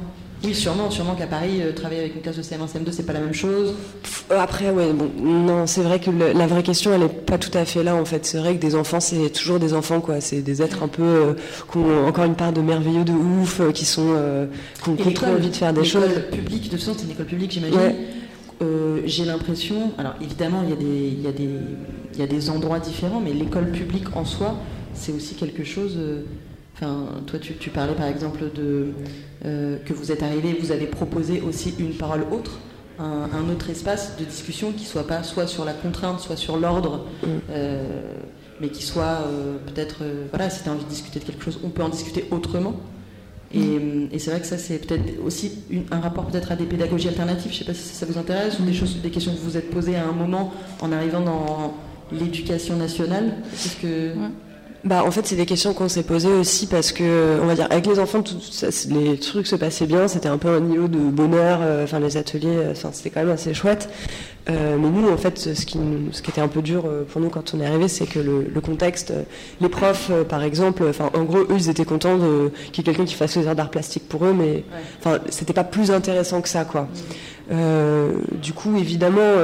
[0.43, 3.13] oui, sûrement, sûrement qu'à Paris, euh, travailler avec une classe de CM1, CM2, c'est pas
[3.13, 3.73] la même chose.
[4.31, 7.55] Euh, après, ouais, bon, non, c'est vrai que la vraie question, elle est pas tout
[7.57, 8.25] à fait là, en fait.
[8.25, 10.21] C'est vrai que des enfants, c'est toujours des enfants, quoi.
[10.21, 11.33] C'est des êtres un peu, euh,
[11.71, 14.15] qui ont encore une part de merveilleux de ouf, qui sont,
[14.83, 16.03] qui ont trop envie de faire des choses.
[16.31, 17.95] publique, de toute façon, c'est une école publique, j'imagine.
[19.05, 21.49] J'ai l'impression, alors évidemment, il y, a des, il, y a des,
[22.13, 24.55] il y a des endroits différents, mais l'école publique en soi,
[24.93, 25.97] c'est aussi quelque chose.
[26.79, 28.89] Enfin, toi, tu, tu, parlais par exemple de
[29.45, 32.59] euh, que vous êtes arrivé, vous avez proposé aussi une parole autre,
[32.99, 37.07] un, autre espace de discussion qui soit pas soit sur la contrainte, soit sur l'ordre,
[37.23, 37.27] mm.
[37.49, 38.13] euh,
[38.61, 41.59] mais qui soit euh, peut-être, voilà, si tu as envie de discuter de quelque chose,
[41.63, 42.75] on peut en discuter autrement.
[43.55, 44.09] Et, mm.
[44.19, 45.53] c'est vrai que ça, c'est peut-être aussi
[45.89, 47.51] un rapport peut-être à des pédagogies alternatives.
[47.51, 49.49] Je ne sais pas si ça vous intéresse ou des choses, des questions que vous
[49.49, 51.73] vous êtes posées à un moment en arrivant dans
[52.11, 53.33] l'éducation nationale.
[53.81, 54.13] Que
[54.83, 57.67] bah, en fait, c'est des questions qu'on s'est posées aussi parce que, on va dire,
[57.69, 60.07] avec les enfants, tout, ça, les trucs se passaient bien.
[60.07, 61.59] C'était un peu un niveau de bonheur.
[61.61, 63.89] Euh, enfin, les ateliers, euh, c'était quand même assez chouette.
[64.49, 65.79] Euh, mais nous, en fait, ce qui,
[66.11, 68.47] ce qui était un peu dur pour nous quand on est arrivé, c'est que le,
[68.53, 69.13] le, contexte,
[69.59, 72.17] les profs, par exemple, enfin, en gros, eux, ils étaient contents
[72.71, 74.63] qu'il y ait quelqu'un qui fasse les heures d'art plastique pour eux, mais
[74.99, 76.87] enfin, c'était pas plus intéressant que ça, quoi.
[77.51, 78.11] Euh,
[78.41, 79.35] du coup, évidemment,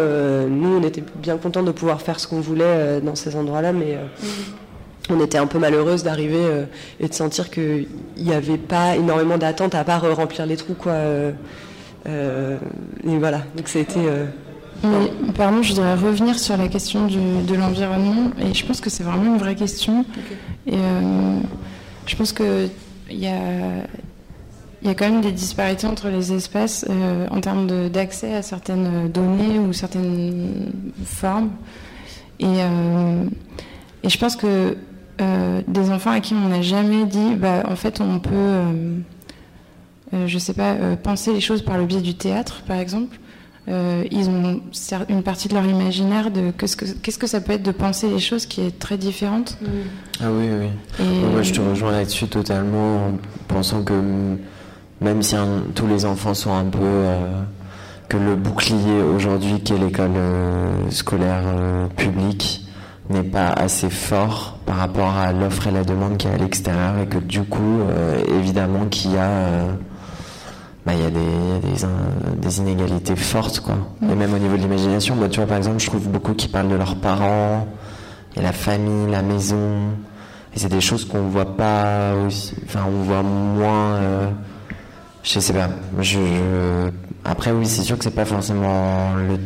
[0.48, 3.98] nous, on était bien contents de pouvoir faire ce qu'on voulait dans ces endroits-là, mais
[5.10, 6.66] on était un peu malheureuse d'arriver euh,
[7.00, 7.88] et de sentir qu'il
[8.18, 10.76] n'y avait pas énormément d'attentes à part euh, remplir les trous.
[10.76, 10.94] Quoi.
[10.94, 11.32] Euh,
[12.06, 14.00] et voilà, donc ça a été...
[15.36, 18.32] pardon, je voudrais revenir sur la question de l'environnement.
[18.42, 20.06] Et je pense que c'est vraiment une vraie question.
[20.68, 20.76] Et
[22.06, 22.70] je pense qu'il
[23.10, 23.40] y a,
[24.84, 26.86] y a quand même des disparités entre les espaces
[27.32, 30.74] en termes d'accès à certaines données ou certaines
[31.06, 31.52] formes.
[32.42, 32.58] Et,
[34.04, 34.76] et je pense que
[35.22, 38.98] euh, des enfants à qui on n'a jamais dit, bah, en fait, on peut, euh,
[40.14, 43.18] euh, je sais pas, penser les choses par le biais du théâtre, par exemple.
[43.68, 44.62] ils ont
[45.10, 48.10] une partie de leur imaginaire de qu'est-ce que, qu'est-ce que ça peut être de penser
[48.10, 49.58] les choses qui est très différente.
[49.62, 49.68] Mm.
[50.20, 50.50] Ah oui,
[51.00, 51.06] oui.
[51.32, 53.12] moi, je te rejoins là-dessus totalement en
[53.48, 53.94] pensant que
[55.00, 55.36] même si
[55.76, 57.06] tous les enfants sont un peu
[58.10, 60.18] que le bouclier aujourd'hui qu'est l'école
[60.90, 61.44] scolaire
[61.96, 62.66] publique
[63.10, 66.98] n'est pas assez fort par rapport à l'offre et la demande qui est à l'extérieur
[67.00, 69.72] et que du coup, euh, évidemment qu'il y a, euh,
[70.86, 73.76] bah, il y a des, des, inégalités fortes, quoi.
[74.02, 74.12] Mm.
[74.12, 76.48] Et même au niveau de l'imagination, moi, tu vois, par exemple, je trouve beaucoup qui
[76.48, 77.68] parlent de leurs parents,
[78.36, 79.92] et la famille, la maison,
[80.56, 84.30] et c'est des choses qu'on voit pas aussi, enfin, on voit moins, euh,
[85.24, 86.92] je sais pas, je, je...
[87.26, 89.38] après, oui, c'est sûr que c'est pas forcément le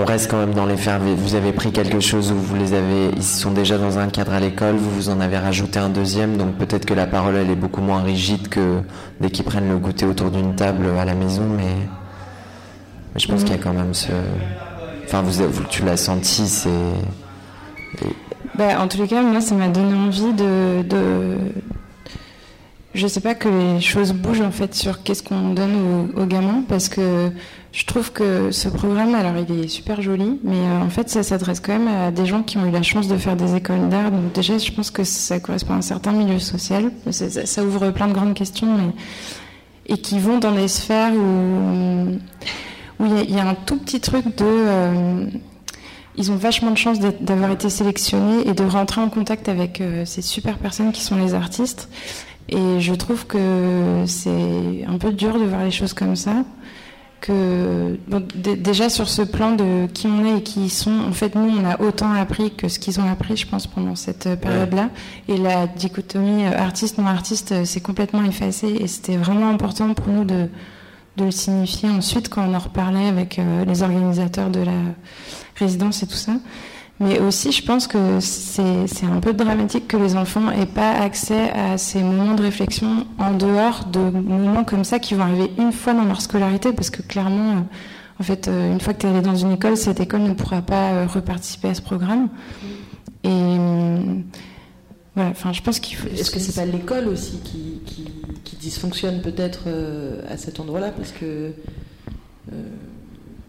[0.00, 0.98] on reste quand même dans les faire.
[0.98, 4.32] Vous avez pris quelque chose où vous les avez, ils sont déjà dans un cadre
[4.32, 7.50] à l'école, vous vous en avez rajouté un deuxième, donc peut-être que la parole elle
[7.50, 8.80] est beaucoup moins rigide que
[9.20, 11.76] dès qu'ils prennent le goûter autour d'une table à la maison, mais,
[13.16, 14.12] je pense qu'il y a quand même ce.
[15.04, 16.70] Enfin, vous, tu l'as senti, c'est.
[18.54, 21.36] Bah, en tous les cas, moi, ça m'a donné envie de, de,
[22.94, 26.64] je sais pas que les choses bougent en fait sur qu'est-ce qu'on donne aux, gamins
[26.68, 27.30] parce que
[27.72, 31.22] je trouve que ce programme, alors il est super joli, mais euh, en fait ça
[31.22, 33.88] s'adresse quand même à des gens qui ont eu la chance de faire des écoles
[33.88, 34.10] d'art.
[34.10, 36.90] Donc déjà, je pense que ça correspond à un certain milieu social.
[37.10, 38.92] Ça, ouvre plein de grandes questions
[39.86, 44.44] et qui vont dans des sphères où il y, a un tout petit truc de
[44.44, 45.26] euh,
[46.16, 50.04] ils ont vachement de chance d'avoir été sélectionnés et de rentrer en contact avec euh,
[50.04, 51.88] ces super personnes qui sont les artistes.
[52.48, 56.44] Et je trouve que c'est un peu dur de voir les choses comme ça.
[57.20, 57.98] Que
[58.34, 61.50] déjà sur ce plan de qui on est et qui ils sont, en fait nous
[61.50, 64.88] on a autant appris que ce qu'ils ont appris, je pense, pendant cette période-là.
[65.28, 70.24] Et la dichotomie artiste non artiste s'est complètement effacée et c'était vraiment important pour nous
[70.24, 70.48] de,
[71.16, 74.80] de le signifier ensuite quand on en reparlait avec euh, les organisateurs de la
[75.56, 76.32] résidence et tout ça.
[77.00, 81.50] Mais aussi, je pense que c'est un peu dramatique que les enfants aient pas accès
[81.52, 85.72] à ces moments de réflexion en dehors de moments comme ça qui vont arriver une
[85.72, 87.60] fois dans leur scolarité, parce que clairement, euh,
[88.20, 90.34] en fait, euh, une fois que tu es allé dans une école, cette école ne
[90.34, 92.28] pourra pas euh, reparticiper à ce programme.
[93.24, 93.28] Et
[95.14, 96.08] voilà, enfin, je pense qu'il faut.
[96.08, 97.80] Est-ce que c'est pas l'école aussi qui,
[98.44, 99.68] qui dysfonctionne peut-être
[100.30, 101.52] à cet endroit-là, parce que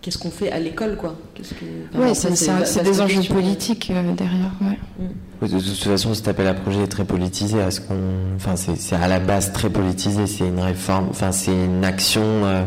[0.01, 1.15] qu'est-ce qu'on fait à l'école, quoi?
[1.35, 1.65] Qu'est-ce que...
[1.95, 4.51] Oui, c'est des enjeux politiques euh, derrière.
[4.61, 5.47] Ouais.
[5.47, 7.61] de toute façon, cet appel à projet est très politisé.
[7.61, 7.95] À ce qu'on,
[8.35, 10.27] enfin, c'est à la base très politisé.
[10.27, 12.65] C'est une réforme, enfin, c'est une action, euh,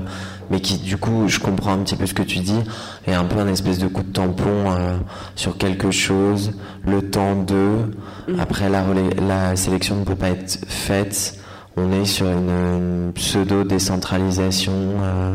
[0.50, 2.60] mais qui, du coup, je comprends un petit peu ce que tu dis,
[3.06, 4.96] est un peu un espèce de coup de tampon euh,
[5.34, 6.52] sur quelque chose,
[6.86, 7.88] le temps de.
[8.28, 8.40] Mm.
[8.40, 8.84] Après, la,
[9.26, 11.38] la sélection ne peut pas être faite
[11.76, 15.34] on est sur une, pseudo décentralisation euh,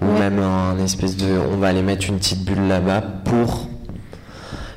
[0.00, 3.68] ou même un espèce de on va aller mettre une petite bulle là-bas pour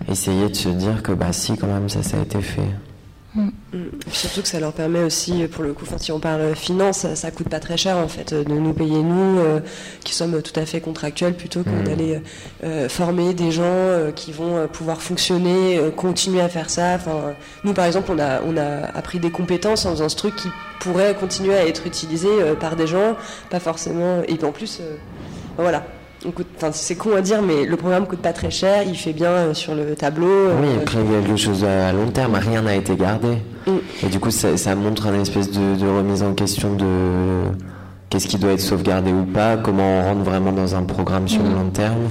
[0.10, 2.70] essayer de se dire que bah si quand même ça ça a été fait
[3.36, 3.50] Mm.
[4.12, 7.50] Surtout que ça leur permet aussi, pour le coup, si on parle finance, ça, coûte
[7.50, 9.60] pas très cher en fait de nous payer nous, euh,
[10.04, 11.84] qui sommes tout à fait contractuels, plutôt que mm.
[11.84, 12.22] d'aller
[12.64, 16.96] euh, former des gens euh, qui vont pouvoir fonctionner, continuer à faire ça.
[16.96, 20.36] Enfin, nous par exemple, on a on a appris des compétences en faisant ce truc
[20.36, 23.16] qui pourrait continuer à être utilisé par des gens,
[23.50, 24.22] pas forcément.
[24.28, 24.82] Et en plus,
[25.58, 25.84] voilà,
[26.72, 29.54] c'est con à dire, mais le programme coûte pas très cher, il fait bien euh,
[29.54, 30.28] sur le tableau.
[30.28, 33.38] Euh, oui, après il y a quelque chose à long terme, rien n'a été gardé.
[33.68, 33.72] Mm.
[34.04, 36.86] Et du coup, ça, montre une espèce de, remise en question de
[38.10, 41.44] qu'est-ce qui doit être sauvegardé ou pas, comment on rentre vraiment dans un programme sur
[41.44, 41.54] le mm.
[41.54, 42.10] long terme.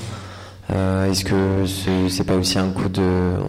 [0.72, 3.02] Euh, est-ce que c'est pas aussi un coup de.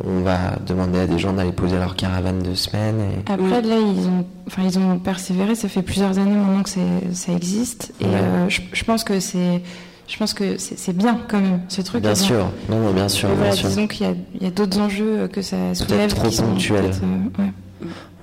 [0.06, 4.08] On va demander à des gens d'aller poser leur caravane de semaines Après, là, ils
[4.08, 7.94] ont, enfin, ils ont persévéré, ça fait plusieurs années maintenant que ça existe.
[8.02, 8.06] Et
[8.50, 9.62] je, pense que c'est
[10.08, 12.02] je pense que c'est bien quand même ce truc.
[12.02, 13.30] Bien sûr, non, non, bien sûr.
[13.30, 13.70] Voilà, sûr.
[13.70, 14.06] disons qu'il
[14.40, 16.14] y a, d'autres enjeux que ça soulève.
[16.14, 16.92] Trop ponctuels.
[17.04, 17.52] Euh, ouais.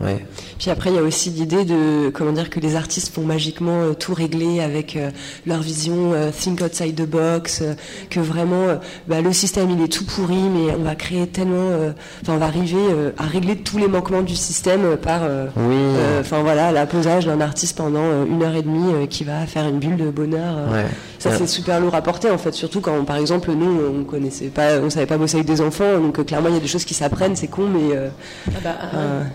[0.01, 0.25] Ouais.
[0.59, 3.83] Puis après, il y a aussi l'idée de comment dire que les artistes vont magiquement
[3.83, 5.11] euh, tout régler avec euh,
[5.47, 7.63] leur vision euh, think outside the box,
[8.11, 8.67] que vraiment
[9.07, 11.71] bah, le système il est tout pourri, mais on va créer tellement,
[12.23, 12.79] enfin on va arriver
[13.19, 15.23] à régler tous les manquements du système par,
[16.21, 19.79] enfin voilà, la posage d'un artiste pendant une heure et demie qui va faire une
[19.79, 20.57] bulle de bonheur.
[21.23, 24.49] Ça c'est super lourd à porter en fait, surtout quand par exemple nous on connaissait
[24.49, 26.85] pas, on savait pas bosser avec des enfants, donc clairement il y a des choses
[26.85, 27.97] qui s'apprennent, c'est con, mais
[28.49, 28.75] ah bah,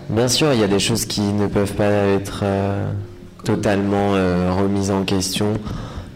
[0.08, 2.90] bien sûr il y a des choses qui ne peuvent pas être euh,
[3.44, 5.54] totalement euh, remises en question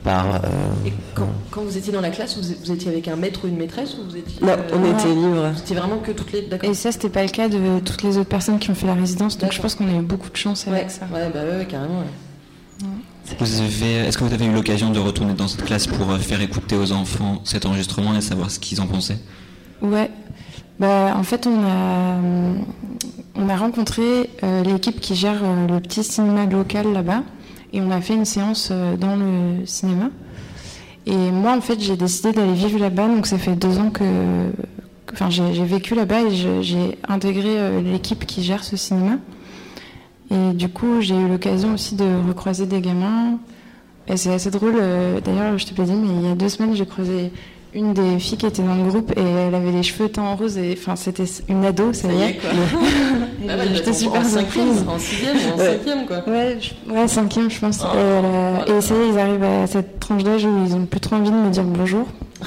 [0.05, 0.35] par.
[0.35, 0.39] Euh,
[0.87, 3.95] Et quand, vous étiez dans la classe, vous, étiez avec un maître ou une maîtresse
[3.95, 5.53] ou vous étiez, Non, on était libre.
[5.57, 6.49] C'était vraiment que toutes les.
[6.63, 8.95] Et ça, c'était pas le cas de toutes les autres personnes qui ont fait la
[8.95, 11.07] résidence, donc je pense qu'on a eu beaucoup de chance avec ça.
[11.13, 12.03] Ouais, bah ouais, carrément.
[13.41, 16.93] Est-ce que vous avez eu l'occasion de retourner dans cette classe pour faire écouter aux
[16.93, 19.19] enfants cet enregistrement et savoir ce qu'ils en pensaient?
[19.81, 20.11] Ouais.
[20.79, 22.17] Bah, en fait, on a,
[23.35, 27.23] on a rencontré euh, l'équipe qui gère euh, le petit cinéma local là-bas
[27.73, 30.11] et on a fait une séance euh, dans le cinéma.
[31.07, 34.05] Et moi, en fait, j'ai décidé d'aller vivre là-bas, donc ça fait deux ans que,
[35.13, 39.19] enfin, j'ai vécu là-bas et j'ai intégré l'équipe qui gère ce cinéma.
[40.33, 43.39] Et du coup, j'ai eu l'occasion aussi de recroiser des gamins.
[44.09, 44.77] Et c'est assez drôle.
[45.25, 47.31] D'ailleurs, je te pas dit, mais il y a deux semaines, j'ai croisé
[47.75, 50.37] une des filles qui était dans le groupe et elle avait les cheveux teints en
[50.37, 52.51] rose et enfin c'était une ado ça, y est quoi.
[53.49, 57.61] ah j'étais super surprise en sixième ou en cinquième quoi ouais je, ouais cinquième je
[57.61, 58.65] pense ah.
[58.67, 61.17] et, ça y est ils arrivent à cette tranche d'âge où ils ont plus trop
[61.17, 62.07] envie de me dire bonjour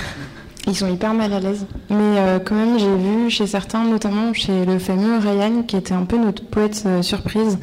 [0.67, 4.34] ils sont hyper mal à l'aise mais euh, quand même j'ai vu chez certains notamment
[4.34, 7.60] chez le fameux Ryan qui était un peu notre poète euh, surprise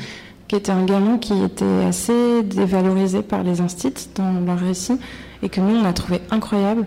[0.48, 4.98] qui était un gamin qui était assez dévalorisé par les instits dans leur récit
[5.42, 6.86] et que nous on a trouvé incroyable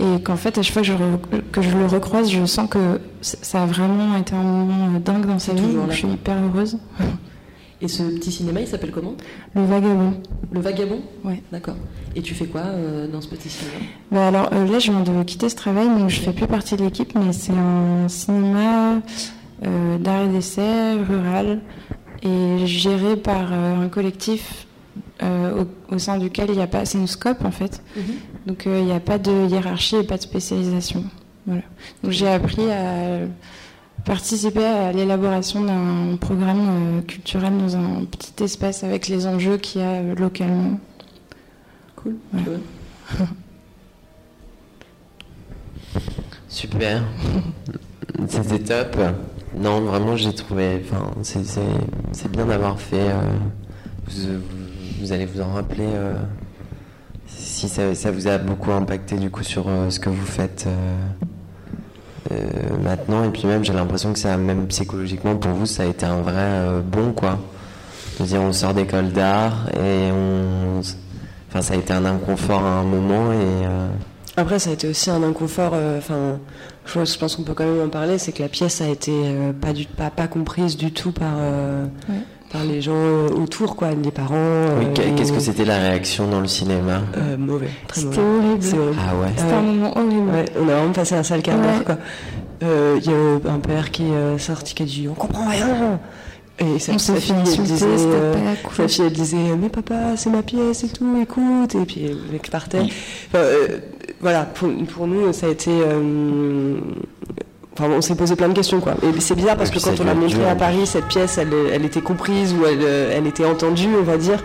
[0.00, 0.94] et qu'en fait, à chaque fois que je,
[1.52, 5.38] que je, le recroise, je sens que ça a vraiment été un moment dingue dans
[5.38, 5.76] sa vie.
[5.90, 6.78] je suis hyper heureuse.
[7.82, 9.14] Et ce petit cinéma, il s'appelle comment?
[9.54, 10.14] Le Vagabond.
[10.52, 11.00] Le Vagabond?
[11.24, 11.42] Ouais.
[11.50, 11.76] D'accord.
[12.14, 13.76] Et tu fais quoi euh, dans ce petit cinéma?
[14.10, 16.76] Bah Alors euh, là, je viens de quitter ce travail, donc je fais plus partie
[16.76, 19.00] de l'équipe, mais c'est un cinéma
[19.64, 21.60] euh, d'art et d'essai rural
[22.22, 24.66] et géré par un collectif
[25.22, 27.82] euh, au, sein duquel il n'y a pas, c'est une scope en fait.
[27.96, 28.02] Mhm.
[28.46, 31.04] Donc euh, il n'y a pas de hiérarchie et pas de spécialisation.
[31.46, 31.62] Voilà.
[32.02, 33.20] Donc j'ai appris à
[34.04, 39.80] participer à l'élaboration d'un programme euh, culturel dans un petit espace avec les enjeux qu'il
[39.80, 40.78] y a localement.
[41.96, 42.16] Cool.
[46.48, 47.02] Super.
[48.28, 48.96] C'était top.
[49.56, 50.82] Non, vraiment, j'ai trouvé.
[50.84, 53.10] Enfin, c'est bien d'avoir fait.
[54.06, 54.40] vous,
[55.00, 56.14] vous allez vous en rappeler euh,
[57.26, 60.66] si ça, vous a beaucoup impacté du coup sur euh, ce que vous faites.
[62.82, 63.24] Maintenant.
[63.24, 66.20] Et puis même, j'ai l'impression que ça, même psychologiquement, pour vous, ça a été un
[66.20, 67.38] vrai bon, quoi.
[68.18, 70.80] De dire, on sort d'école d'art et on.
[71.48, 73.66] Enfin, ça a été un inconfort à un moment et.
[74.36, 75.74] Après, ça a été aussi un inconfort.
[75.98, 76.38] Enfin,
[76.86, 78.18] je, pense qu'on peut quand même en parler.
[78.18, 79.12] C'est que la pièce a été
[79.60, 81.32] pas, du, pas, pas comprise du tout par
[82.50, 84.66] par les gens euh, autour, quoi, les parents.
[84.78, 87.02] Oui, euh, qu'est-ce que c'était la réaction dans le cinéma?
[87.16, 88.16] Euh, Mauvais, très mauvais.
[88.60, 88.96] C'était horrible.
[88.98, 89.28] Ah ouais.
[89.36, 90.30] C'était un moment horrible.
[90.30, 91.98] Ouais, on a vraiment passé un sale quart d'heure, quoi.
[92.62, 95.98] Il y a un père qui est sorti qui a dit on comprend rien.
[96.58, 97.86] Et sa, sa fille, elle disait,
[98.76, 101.74] sa fille, elle disait, mais papa, c'est ma pièce et tout, écoute.
[101.74, 102.82] Et puis le mec partait.
[103.32, 103.44] Enfin,
[104.20, 105.70] voilà, pour, pour, nous, ça a été
[107.88, 108.94] on s'est posé plein de questions, quoi.
[109.02, 112.00] Et c'est bizarre parce que quand on l'a montré à Paris, cette pièce, elle, était
[112.00, 114.42] comprise ou elle, était entendue, on va dire.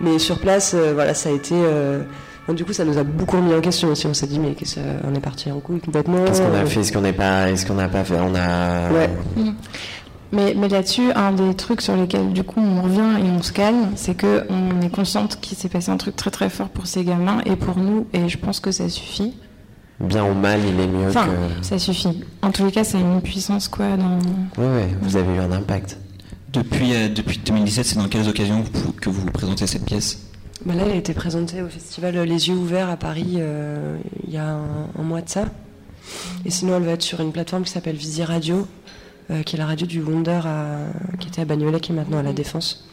[0.00, 1.54] Mais sur place, euh, voilà, ça a été.
[1.56, 2.02] Euh,
[2.50, 4.06] du coup, ça nous a beaucoup remis en question aussi.
[4.06, 6.24] On s'est dit, mais qu'est-ce on est parti en couille complètement.
[6.24, 6.80] Qu'est-ce qu'on a fait?
[6.80, 8.14] Est-ce qu'on n'est pas Est-ce qu'on n'a pas fait?
[8.14, 8.90] On a.
[8.92, 9.10] Ouais.
[9.36, 9.50] Mm.
[10.30, 13.52] Mais, mais là-dessus, un des trucs sur lesquels du coup on revient et on se
[13.52, 16.86] calme, c'est que on est consciente qu'il s'est passé un truc très très fort pour
[16.86, 19.34] ces gamins et pour nous, et je pense que ça suffit
[20.00, 21.28] bien ou mal, il est mieux enfin,
[21.62, 22.24] ça suffit.
[22.42, 24.18] En tous les cas, c'est une puissance quoi dans.
[24.56, 25.98] Oui, oui, vous avez eu un impact.
[26.52, 28.64] Depuis, euh, depuis 2017, c'est dans quelles occasions
[29.00, 30.18] que vous présentez cette pièce?
[30.64, 34.32] Bah Là, elle a été présentée au festival Les Yeux Ouverts à Paris euh, il
[34.32, 34.58] y a
[34.98, 35.44] un, mois de ça.
[36.44, 38.66] Et sinon, elle va être sur une plateforme qui s'appelle Visi Radio,
[39.30, 40.40] euh, qui est la radio du Wonder
[41.20, 42.88] qui était à Bagnolet, qui est maintenant à La Défense.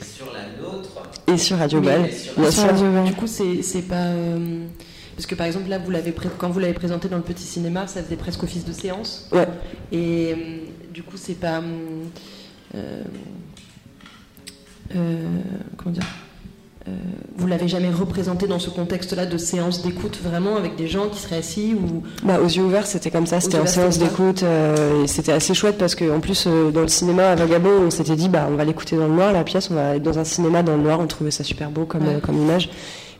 [0.00, 0.90] Et sur la nôtre?
[1.26, 2.10] Et sur Radio Belle.
[3.04, 4.08] Du coup, c'est pas.
[5.14, 7.86] Parce que par exemple, là, vous l'avez quand vous l'avez présenté dans le petit cinéma,
[7.86, 9.28] ça faisait presque office de séance.
[9.32, 9.46] Ouais.
[9.92, 10.36] Et euh,
[10.92, 11.62] du coup, c'est pas.
[12.74, 13.02] Euh,
[14.96, 15.26] euh,
[15.76, 16.06] comment dire
[17.36, 21.18] vous l'avez jamais représenté dans ce contexte-là de séance d'écoute vraiment avec des gens qui
[21.18, 24.42] seraient assis ou bah, aux yeux ouverts c'était comme ça c'était en séance d'écoute
[25.02, 28.16] et c'était assez chouette parce que en plus dans le cinéma à Vagabond on s'était
[28.16, 30.24] dit bah on va l'écouter dans le noir la pièce on va être dans un
[30.24, 32.68] cinéma dans le noir on trouvait ça super beau comme, comme image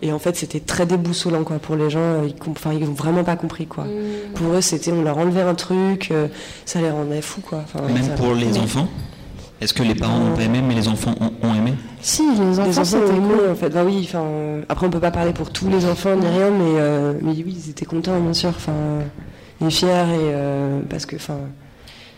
[0.05, 2.23] et en fait, c'était très déboussolant quoi pour les gens.
[2.25, 3.85] Ils, enfin, ils n'ont vraiment pas compris quoi.
[3.85, 4.35] Mm.
[4.35, 6.29] Pour eux, c'était on leur enlevait un truc, euh,
[6.67, 7.65] ça les rendait fous quoi.
[7.89, 8.87] Même pour les enfants.
[9.63, 11.73] Est-ce que les parents n'ont pas aimé, mais les enfants ont, aimé?
[12.03, 13.71] Si, les enfants, c'était cool en fait.
[13.71, 14.25] Bah oui, enfin,
[14.69, 17.57] après on peut pas parler pour tous les enfants ni rien, mais euh, mais oui,
[17.65, 18.51] ils étaient contents bien sûr.
[18.51, 18.75] Enfin,
[19.65, 21.39] et fiers et euh, parce que enfin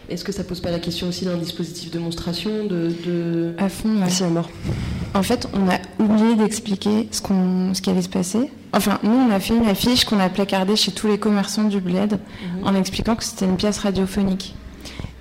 [0.09, 3.89] est-ce que ça pose pas la question aussi d'un dispositif de monstration de, À fond,
[4.03, 4.51] à mort.
[5.15, 8.51] En fait, on a oublié d'expliquer ce, qu'on, ce qui allait se passer.
[8.73, 11.81] Enfin, nous, on a fait une affiche qu'on a placardée chez tous les commerçants du
[11.81, 12.67] bled mhm.
[12.67, 14.55] en expliquant que c'était une pièce radiophonique.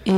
[0.05, 0.11] Et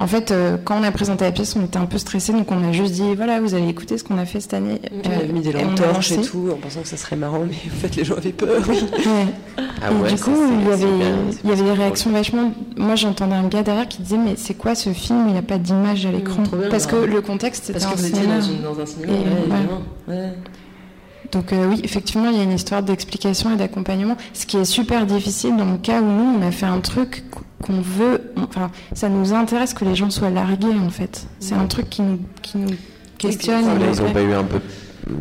[0.00, 2.50] en fait, euh, quand on a présenté la pièce, on était un peu stressé, donc
[2.50, 4.80] on a juste dit voilà, vous allez écouter ce qu'on a fait cette année.
[5.04, 7.54] On avait mis des lampes torches et, tout, en pensant que ça serait marrant, mais
[7.54, 8.62] en fait, les gens avaient peur.
[9.86, 10.86] Ah ouais, du coup, il y, avait,
[11.42, 12.52] il y avait des réactions vachement.
[12.76, 15.42] Moi, j'entendais un gars derrière qui disait mais c'est quoi ce film Il n'y a
[15.42, 16.42] pas d'image à l'écran.
[16.70, 18.38] Parce que le contexte c'était un cinéma.
[18.62, 19.12] Dans, un cinéma.
[19.12, 20.32] Et, ouais,
[21.32, 24.64] donc euh, oui, effectivement, il y a une histoire d'explication et d'accompagnement, ce qui est
[24.64, 27.24] super difficile dans le cas où nous, on a fait un truc
[27.64, 31.26] qu'on veut, enfin, ça nous intéresse que les gens soient largués en fait.
[31.40, 32.76] C'est un truc qui nous, qui nous
[33.16, 33.64] questionne.
[33.80, 34.60] ils n'ont pas eu un peu,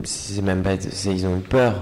[0.03, 1.75] c'est même pas, ils ont eu peur.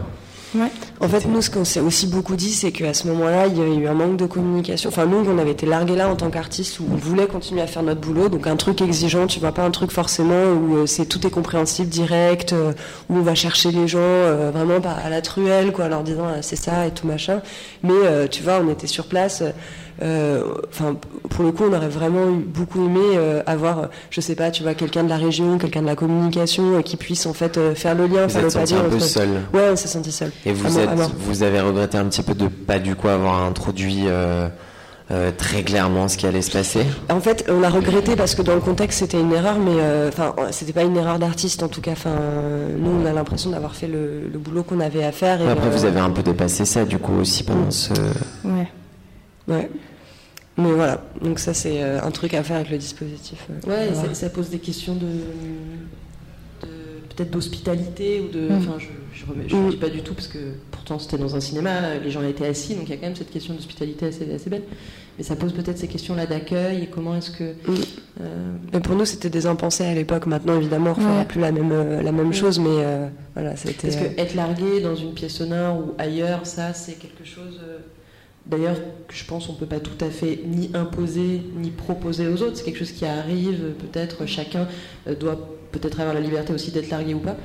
[0.99, 3.61] En fait, nous, ce qu'on s'est aussi beaucoup dit, c'est qu'à ce moment-là, il y
[3.61, 4.89] avait eu un manque de communication.
[4.89, 7.67] Enfin, nous, on avait été largués là en tant qu'artistes où on voulait continuer à
[7.67, 8.27] faire notre boulot.
[8.27, 11.29] Donc, un truc exigeant, tu vois, pas un truc forcément où euh, c'est tout est
[11.29, 12.73] compréhensible, direct, euh,
[13.09, 16.27] où on va chercher les gens euh, vraiment à la truelle, quoi, en leur disant
[16.41, 17.41] c'est ça et tout machin.
[17.83, 19.41] Mais, tu vois, on était sur place.
[19.41, 19.51] Euh,
[20.01, 20.95] enfin,
[21.29, 24.73] pour le coup, on aurait vraiment beaucoup aimé euh, avoir, je sais pas, tu vois,
[24.73, 28.07] quelqu'un de la région, quelqu'un de la communication euh, qui puisse en fait faire le
[28.07, 29.29] lien, vous faire le pas un peu seul.
[29.53, 30.31] Ouais, on s'est senti seul.
[30.45, 30.89] Et vous, êtes,
[31.19, 34.05] vous avez regretté un petit peu de pas du coup avoir introduit.
[35.37, 36.85] très clairement ce qui allait se passer?
[37.09, 40.33] En fait, on a regretté parce que dans le contexte c'était une erreur, mais enfin
[40.51, 41.91] c'était pas une erreur d'artiste en tout cas.
[41.91, 42.15] Enfin,
[42.79, 45.41] nous on a l'impression d'avoir fait le, boulot qu'on avait à faire.
[45.41, 47.93] Et après, vous avez un peu dépassé ça du coup aussi pendant ce.
[48.43, 48.67] Ouais.
[49.47, 49.69] Ouais.
[50.61, 53.47] Mais voilà, donc ça c'est euh, un truc à faire avec le dispositif.
[53.67, 55.07] Euh, ouais, ça, pose des questions de,
[57.09, 58.49] peut-être d'hospitalité ou de.
[58.49, 58.57] Mm.
[58.57, 59.69] Enfin, je ne mm.
[59.71, 60.37] dis pas du tout parce que
[60.71, 63.15] pourtant c'était dans un cinéma, les gens étaient assis, donc il y a quand même
[63.15, 64.63] cette question d'hospitalité assez, assez belle.
[65.17, 67.43] Mais ça pose peut-être ces questions-là d'accueil et comment est-ce que.
[67.43, 67.75] Mm.
[68.21, 70.25] Euh, mais pour nous c'était des impensés à l'époque.
[70.25, 72.85] Maintenant évidemment on ne fera plus la même la même chose, mais
[73.33, 73.89] voilà c'était.
[73.89, 77.59] Parce que être largué dans une pièce sonore ou ailleurs, ça c'est quelque chose
[78.47, 78.75] D'ailleurs,
[79.09, 82.57] je pense qu'on ne peut pas tout à fait ni imposer ni proposer aux autres.
[82.57, 84.67] C'est quelque chose qui arrive, peut-être chacun
[85.07, 85.37] euh, doit
[85.71, 87.37] peut-être avoir la liberté aussi d'être largué ou pas.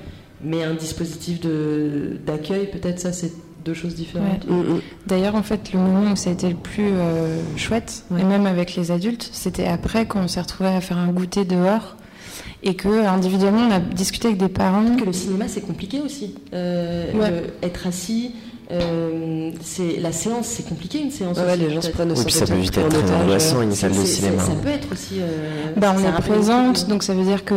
[0.42, 1.40] Mais un dispositif
[2.26, 3.32] d'accueil, peut-être ça c'est
[3.64, 4.44] deux choses différentes.
[4.48, 4.80] Ouais.
[5.06, 8.46] D'ailleurs, en fait, le moment où ça a été le plus euh, chouette, et même
[8.46, 11.96] avec les adultes, c'était après quand on s'est retrouvés à faire un goûter dehors
[12.62, 14.96] et que individuellement on a discuté avec des parents.
[14.96, 16.34] Que le cinéma c'est compliqué aussi.
[16.52, 17.42] Euh, Ouais.
[17.62, 18.32] être assis,
[18.72, 21.38] euh, c'est la séance, c'est compliqué une séance.
[21.38, 23.72] Ouais, aussi, les gens se prennent Oui, puis ça peut vite être très angoissant une
[23.72, 24.42] salle de cinéma.
[24.42, 25.20] Ça peut être aussi.
[25.20, 27.54] euh, Bah, on est un présente, donc ça veut dire que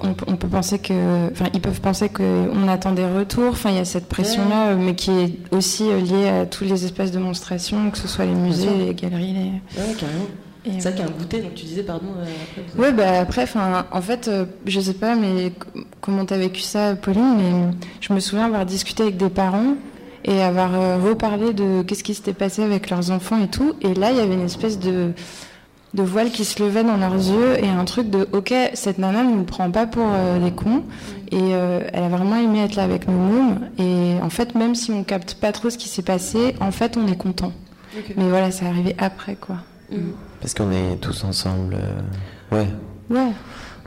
[0.00, 3.50] on, on peut penser que, enfin, ils peuvent penser qu'on attend des retours.
[3.52, 6.64] Enfin, il y a cette pression-là, euh, mais qui est aussi euh, liée à tous
[6.64, 9.32] les espaces de monstration, que ce soit les musées, les galeries.
[9.34, 9.80] Les...
[9.80, 10.26] Ouais, carrément.
[10.64, 12.06] C'est ça qu'un goûter, donc tu disais, pardon.
[12.20, 13.46] euh, Ouais, bah après,
[13.92, 15.52] en fait, euh, je sais pas, mais
[16.00, 19.74] comment t'as vécu ça, Pauline Mais je me souviens avoir discuté avec des parents
[20.24, 23.74] et avoir euh, reparlé de qu'est-ce qui s'était passé avec leurs enfants et tout.
[23.80, 25.12] Et là, il y avait une espèce de
[25.94, 29.24] de voile qui se levait dans leurs yeux et un truc de ok cette nana
[29.24, 30.84] ne nous prend pas pour euh, des cons
[31.30, 34.74] et euh, elle a vraiment aimé être là avec nous mômes et en fait même
[34.74, 37.52] si on capte pas trop ce qui s'est passé en fait on est content
[38.16, 39.56] mais voilà c'est arrivé après quoi
[40.40, 41.74] Parce qu'on est tous ensemble.
[41.74, 42.68] euh, Ouais.
[43.10, 43.32] ouais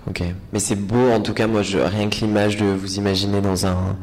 [0.07, 0.21] Ok.
[0.53, 3.65] Mais c'est beau, en tout cas, moi, je, rien que l'image de vous imaginer dans
[3.65, 3.95] un.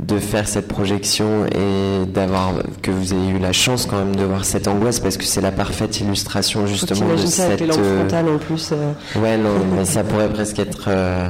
[0.00, 2.52] De faire cette projection et d'avoir.
[2.82, 5.40] que vous ayez eu la chance quand même de voir cette angoisse parce que c'est
[5.40, 7.60] la parfaite illustration justement de ça avec cette.
[7.60, 8.70] les lampes euh, frontales en plus.
[8.72, 8.92] euh.
[9.20, 10.86] Ouais, non, mais ça pourrait presque être.
[10.88, 11.28] euh,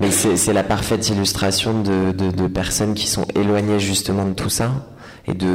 [0.00, 4.50] Mais c'est la parfaite illustration de, de, de personnes qui sont éloignées justement de tout
[4.50, 4.72] ça.
[5.28, 5.46] Et de,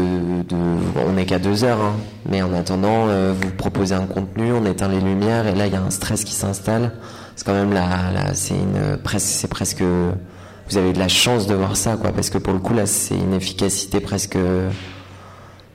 [0.48, 0.56] de
[1.06, 1.96] on n'est qu'à deux heures, hein.
[2.30, 5.74] mais en attendant, euh, vous proposez un contenu, on éteint les lumières, et là il
[5.74, 6.94] y a un stress qui s'installe.
[7.36, 9.84] C'est quand même là, là c'est une c'est presque.
[10.70, 12.86] Vous avez de la chance de voir ça, quoi, parce que pour le coup là,
[12.86, 14.38] c'est une efficacité presque.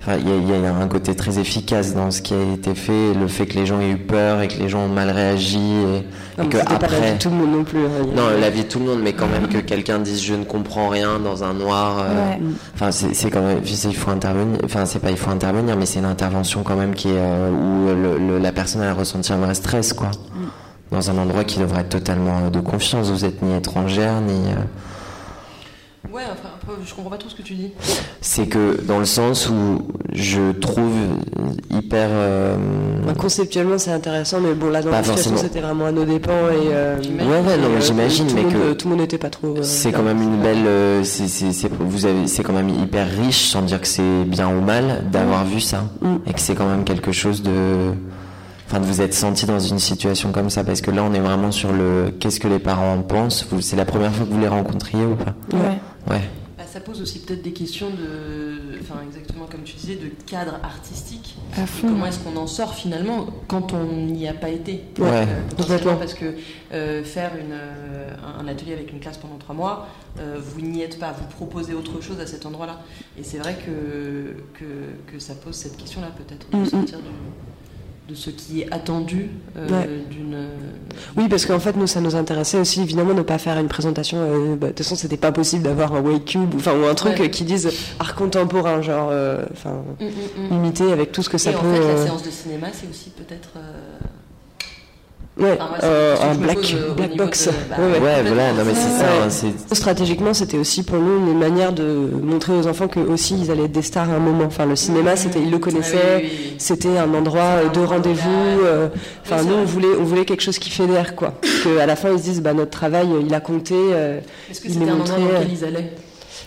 [0.05, 3.15] Enfin, il y y a un côté très efficace dans ce qui a été fait,
[3.15, 5.59] le fait que les gens aient eu peur et que les gens ont mal réagi
[5.61, 7.13] et, Non, et que c'était pas la vie après.
[7.13, 7.79] de tout le monde non plus.
[7.79, 8.07] hein.
[8.17, 10.43] Non, la vie de tout le monde, mais quand même que quelqu'un dise je ne
[10.43, 11.99] comprends rien dans un noir.
[12.01, 12.41] euh, Ouais.
[12.75, 14.59] Enfin, c'est quand même, il faut intervenir.
[14.65, 17.51] Enfin, c'est pas il faut intervenir, mais c'est une intervention quand même qui est euh,
[17.53, 20.11] où le- le- la personne elle a ressenti un vrai stress, quoi.
[20.93, 23.11] Dans un endroit qui devrait être totalement euh, de confiance.
[23.11, 24.51] Vous êtes ni étrangère ni.
[24.53, 24.57] euh,
[26.13, 27.71] Ouais, enfin, après, je comprends pas trop ce que tu dis.
[28.21, 29.79] c'est que dans le sens où
[30.13, 30.93] je trouve
[31.71, 32.09] hyper.
[32.11, 32.57] euh,
[33.07, 36.31] Bah, conceptuellement, c'est intéressant, mais bon, là, dans la situation, c'était vraiment à nos dépens.
[36.51, 39.17] Et, euh, Ouais, ouais, non, mais j'imagine, tout mais monde, que- Tout le monde n'était
[39.17, 39.47] pas trop.
[39.57, 42.69] euh, C'est quand même une belle, euh, c'est c'est- c'est- vous avez, c'est quand même
[42.69, 45.85] hyper riche, sans dire que c'est bien ou mal, d'avoir vu ça,
[46.27, 47.93] et que c'est quand même quelque chose de,
[48.73, 51.21] enfin, de vous être senti dans une situation comme ça, parce que là, on est
[51.21, 53.47] vraiment sur le, qu'est-ce que les parents en pensent.
[53.51, 55.35] Vous- C'est la première fois que vous les rencontriez ou pas?
[55.53, 55.79] Ouais.
[56.11, 56.21] Ouais.
[56.57, 60.55] Bah, ça pose aussi peut-être des questions de, enfin exactement comme tu disais, de cadre
[60.63, 61.37] artistique.
[61.57, 62.09] À Et fond, comment ouais.
[62.09, 64.85] est-ce qu'on en sort finalement quand on n'y a pas été?
[64.99, 65.57] Ouais, Euh, complètement.
[65.57, 66.25] potentiellement, Parce que
[66.73, 68.09] euh, faire une, euh,
[68.41, 69.87] un atelier avec une classe pendant trois mois,
[70.19, 72.81] euh, vous n'y êtes pas, vous proposez autre chose à cet endroit-là.
[73.19, 77.05] Et c'est vrai que, que, que ça pose cette question-là peut-être, de Mm, sortir du-
[78.09, 79.89] de ce qui est attendu euh, Ouais.
[80.11, 80.37] d'une...
[81.17, 83.69] Oui, parce qu'en fait, nous, ça nous intéressait aussi, évidemment, de ne pas faire une
[83.69, 84.19] présentation.
[84.19, 86.95] euh, bah, de toute façon, c'était pas possible d'avoir un Wake Cube, enfin, ou un
[86.95, 87.31] truc Ouais.
[87.31, 90.55] qui dise art contemporain, genre, euh, enfin, Mm, mm, mm.
[90.55, 91.61] imité avec tout ce que ça Et peut.
[91.61, 93.51] en fait, la séance de cinéma, c'est aussi peut-être...
[95.43, 97.47] Ouais, Enfin, moi, c'est euh, un black, euh, box.
[97.49, 99.11] de- bah, Ouais, voilà, non, mais c'est ça, Ouais.
[99.25, 101.83] hein, c'est, Stratégiquement, c'était aussi pour nous une manière de
[102.23, 104.45] montrer aux enfants que aussi ils allaient être des stars à un moment.
[104.47, 106.55] Enfin, le cinéma, c'était ils le connaissaient, Ah oui, oui, oui.
[106.59, 108.61] c'était un endroit de rendez-vous.
[108.65, 108.89] euh,
[109.25, 111.35] Enfin, nous, on voulait, on voulait quelque chose qui fédère, quoi.
[111.65, 113.75] Que à la fin, ils se disent, bah, notre travail, euh, il a compté.
[113.77, 114.21] euh,
[114.51, 115.93] Est-ce que il c'était est un endroit dans lequel ils allaient?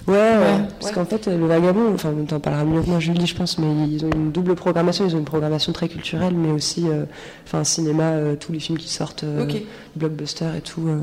[0.08, 0.60] Ouais, ouais.
[0.80, 3.58] Parce qu'en fait, euh, le Vagabond, enfin, t'en parlera mieux que moi, Julie, je pense,
[3.58, 5.06] mais ils ont une double programmation.
[5.08, 7.06] Ils ont une programmation très culturelle, mais aussi, euh,
[7.46, 9.44] enfin, cinéma, euh, tous les films qui sortent, euh,
[9.96, 10.88] blockbuster et tout.
[10.88, 11.00] euh.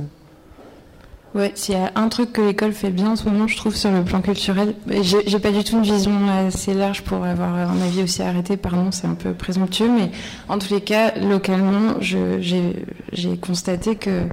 [1.34, 3.74] Ouais, s'il y a un truc que l'école fait bien en ce moment, je trouve,
[3.74, 7.80] sur le plan culturel, j'ai pas du tout une vision assez large pour avoir un
[7.80, 10.10] avis aussi arrêté, pardon, c'est un peu présomptueux, mais
[10.50, 14.24] en tous les cas, localement, j'ai constaté que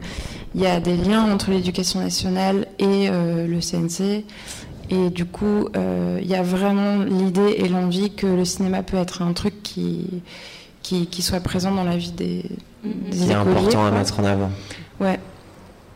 [0.56, 4.26] il y a des liens entre l'éducation nationale et euh, le CNC.
[4.90, 8.98] Et du coup, euh, il y a vraiment l'idée et l'envie que le cinéma peut
[8.98, 10.24] être un truc qui,
[10.82, 12.44] qui, qui soit présent dans la vie des,
[12.84, 14.52] des qui est écoliers, important à mettre en avant.
[15.00, 15.20] Ouais.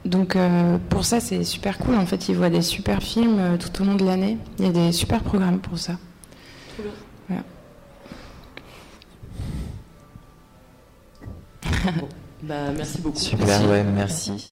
[0.06, 1.96] Donc euh, pour ça, c'est super cool.
[1.96, 4.38] En fait, ils voient des super films euh, tout au long de l'année.
[4.60, 5.94] Il y a des super programmes pour ça.
[12.44, 13.18] Bah, merci beaucoup.
[13.18, 14.52] Super, ouais, merci.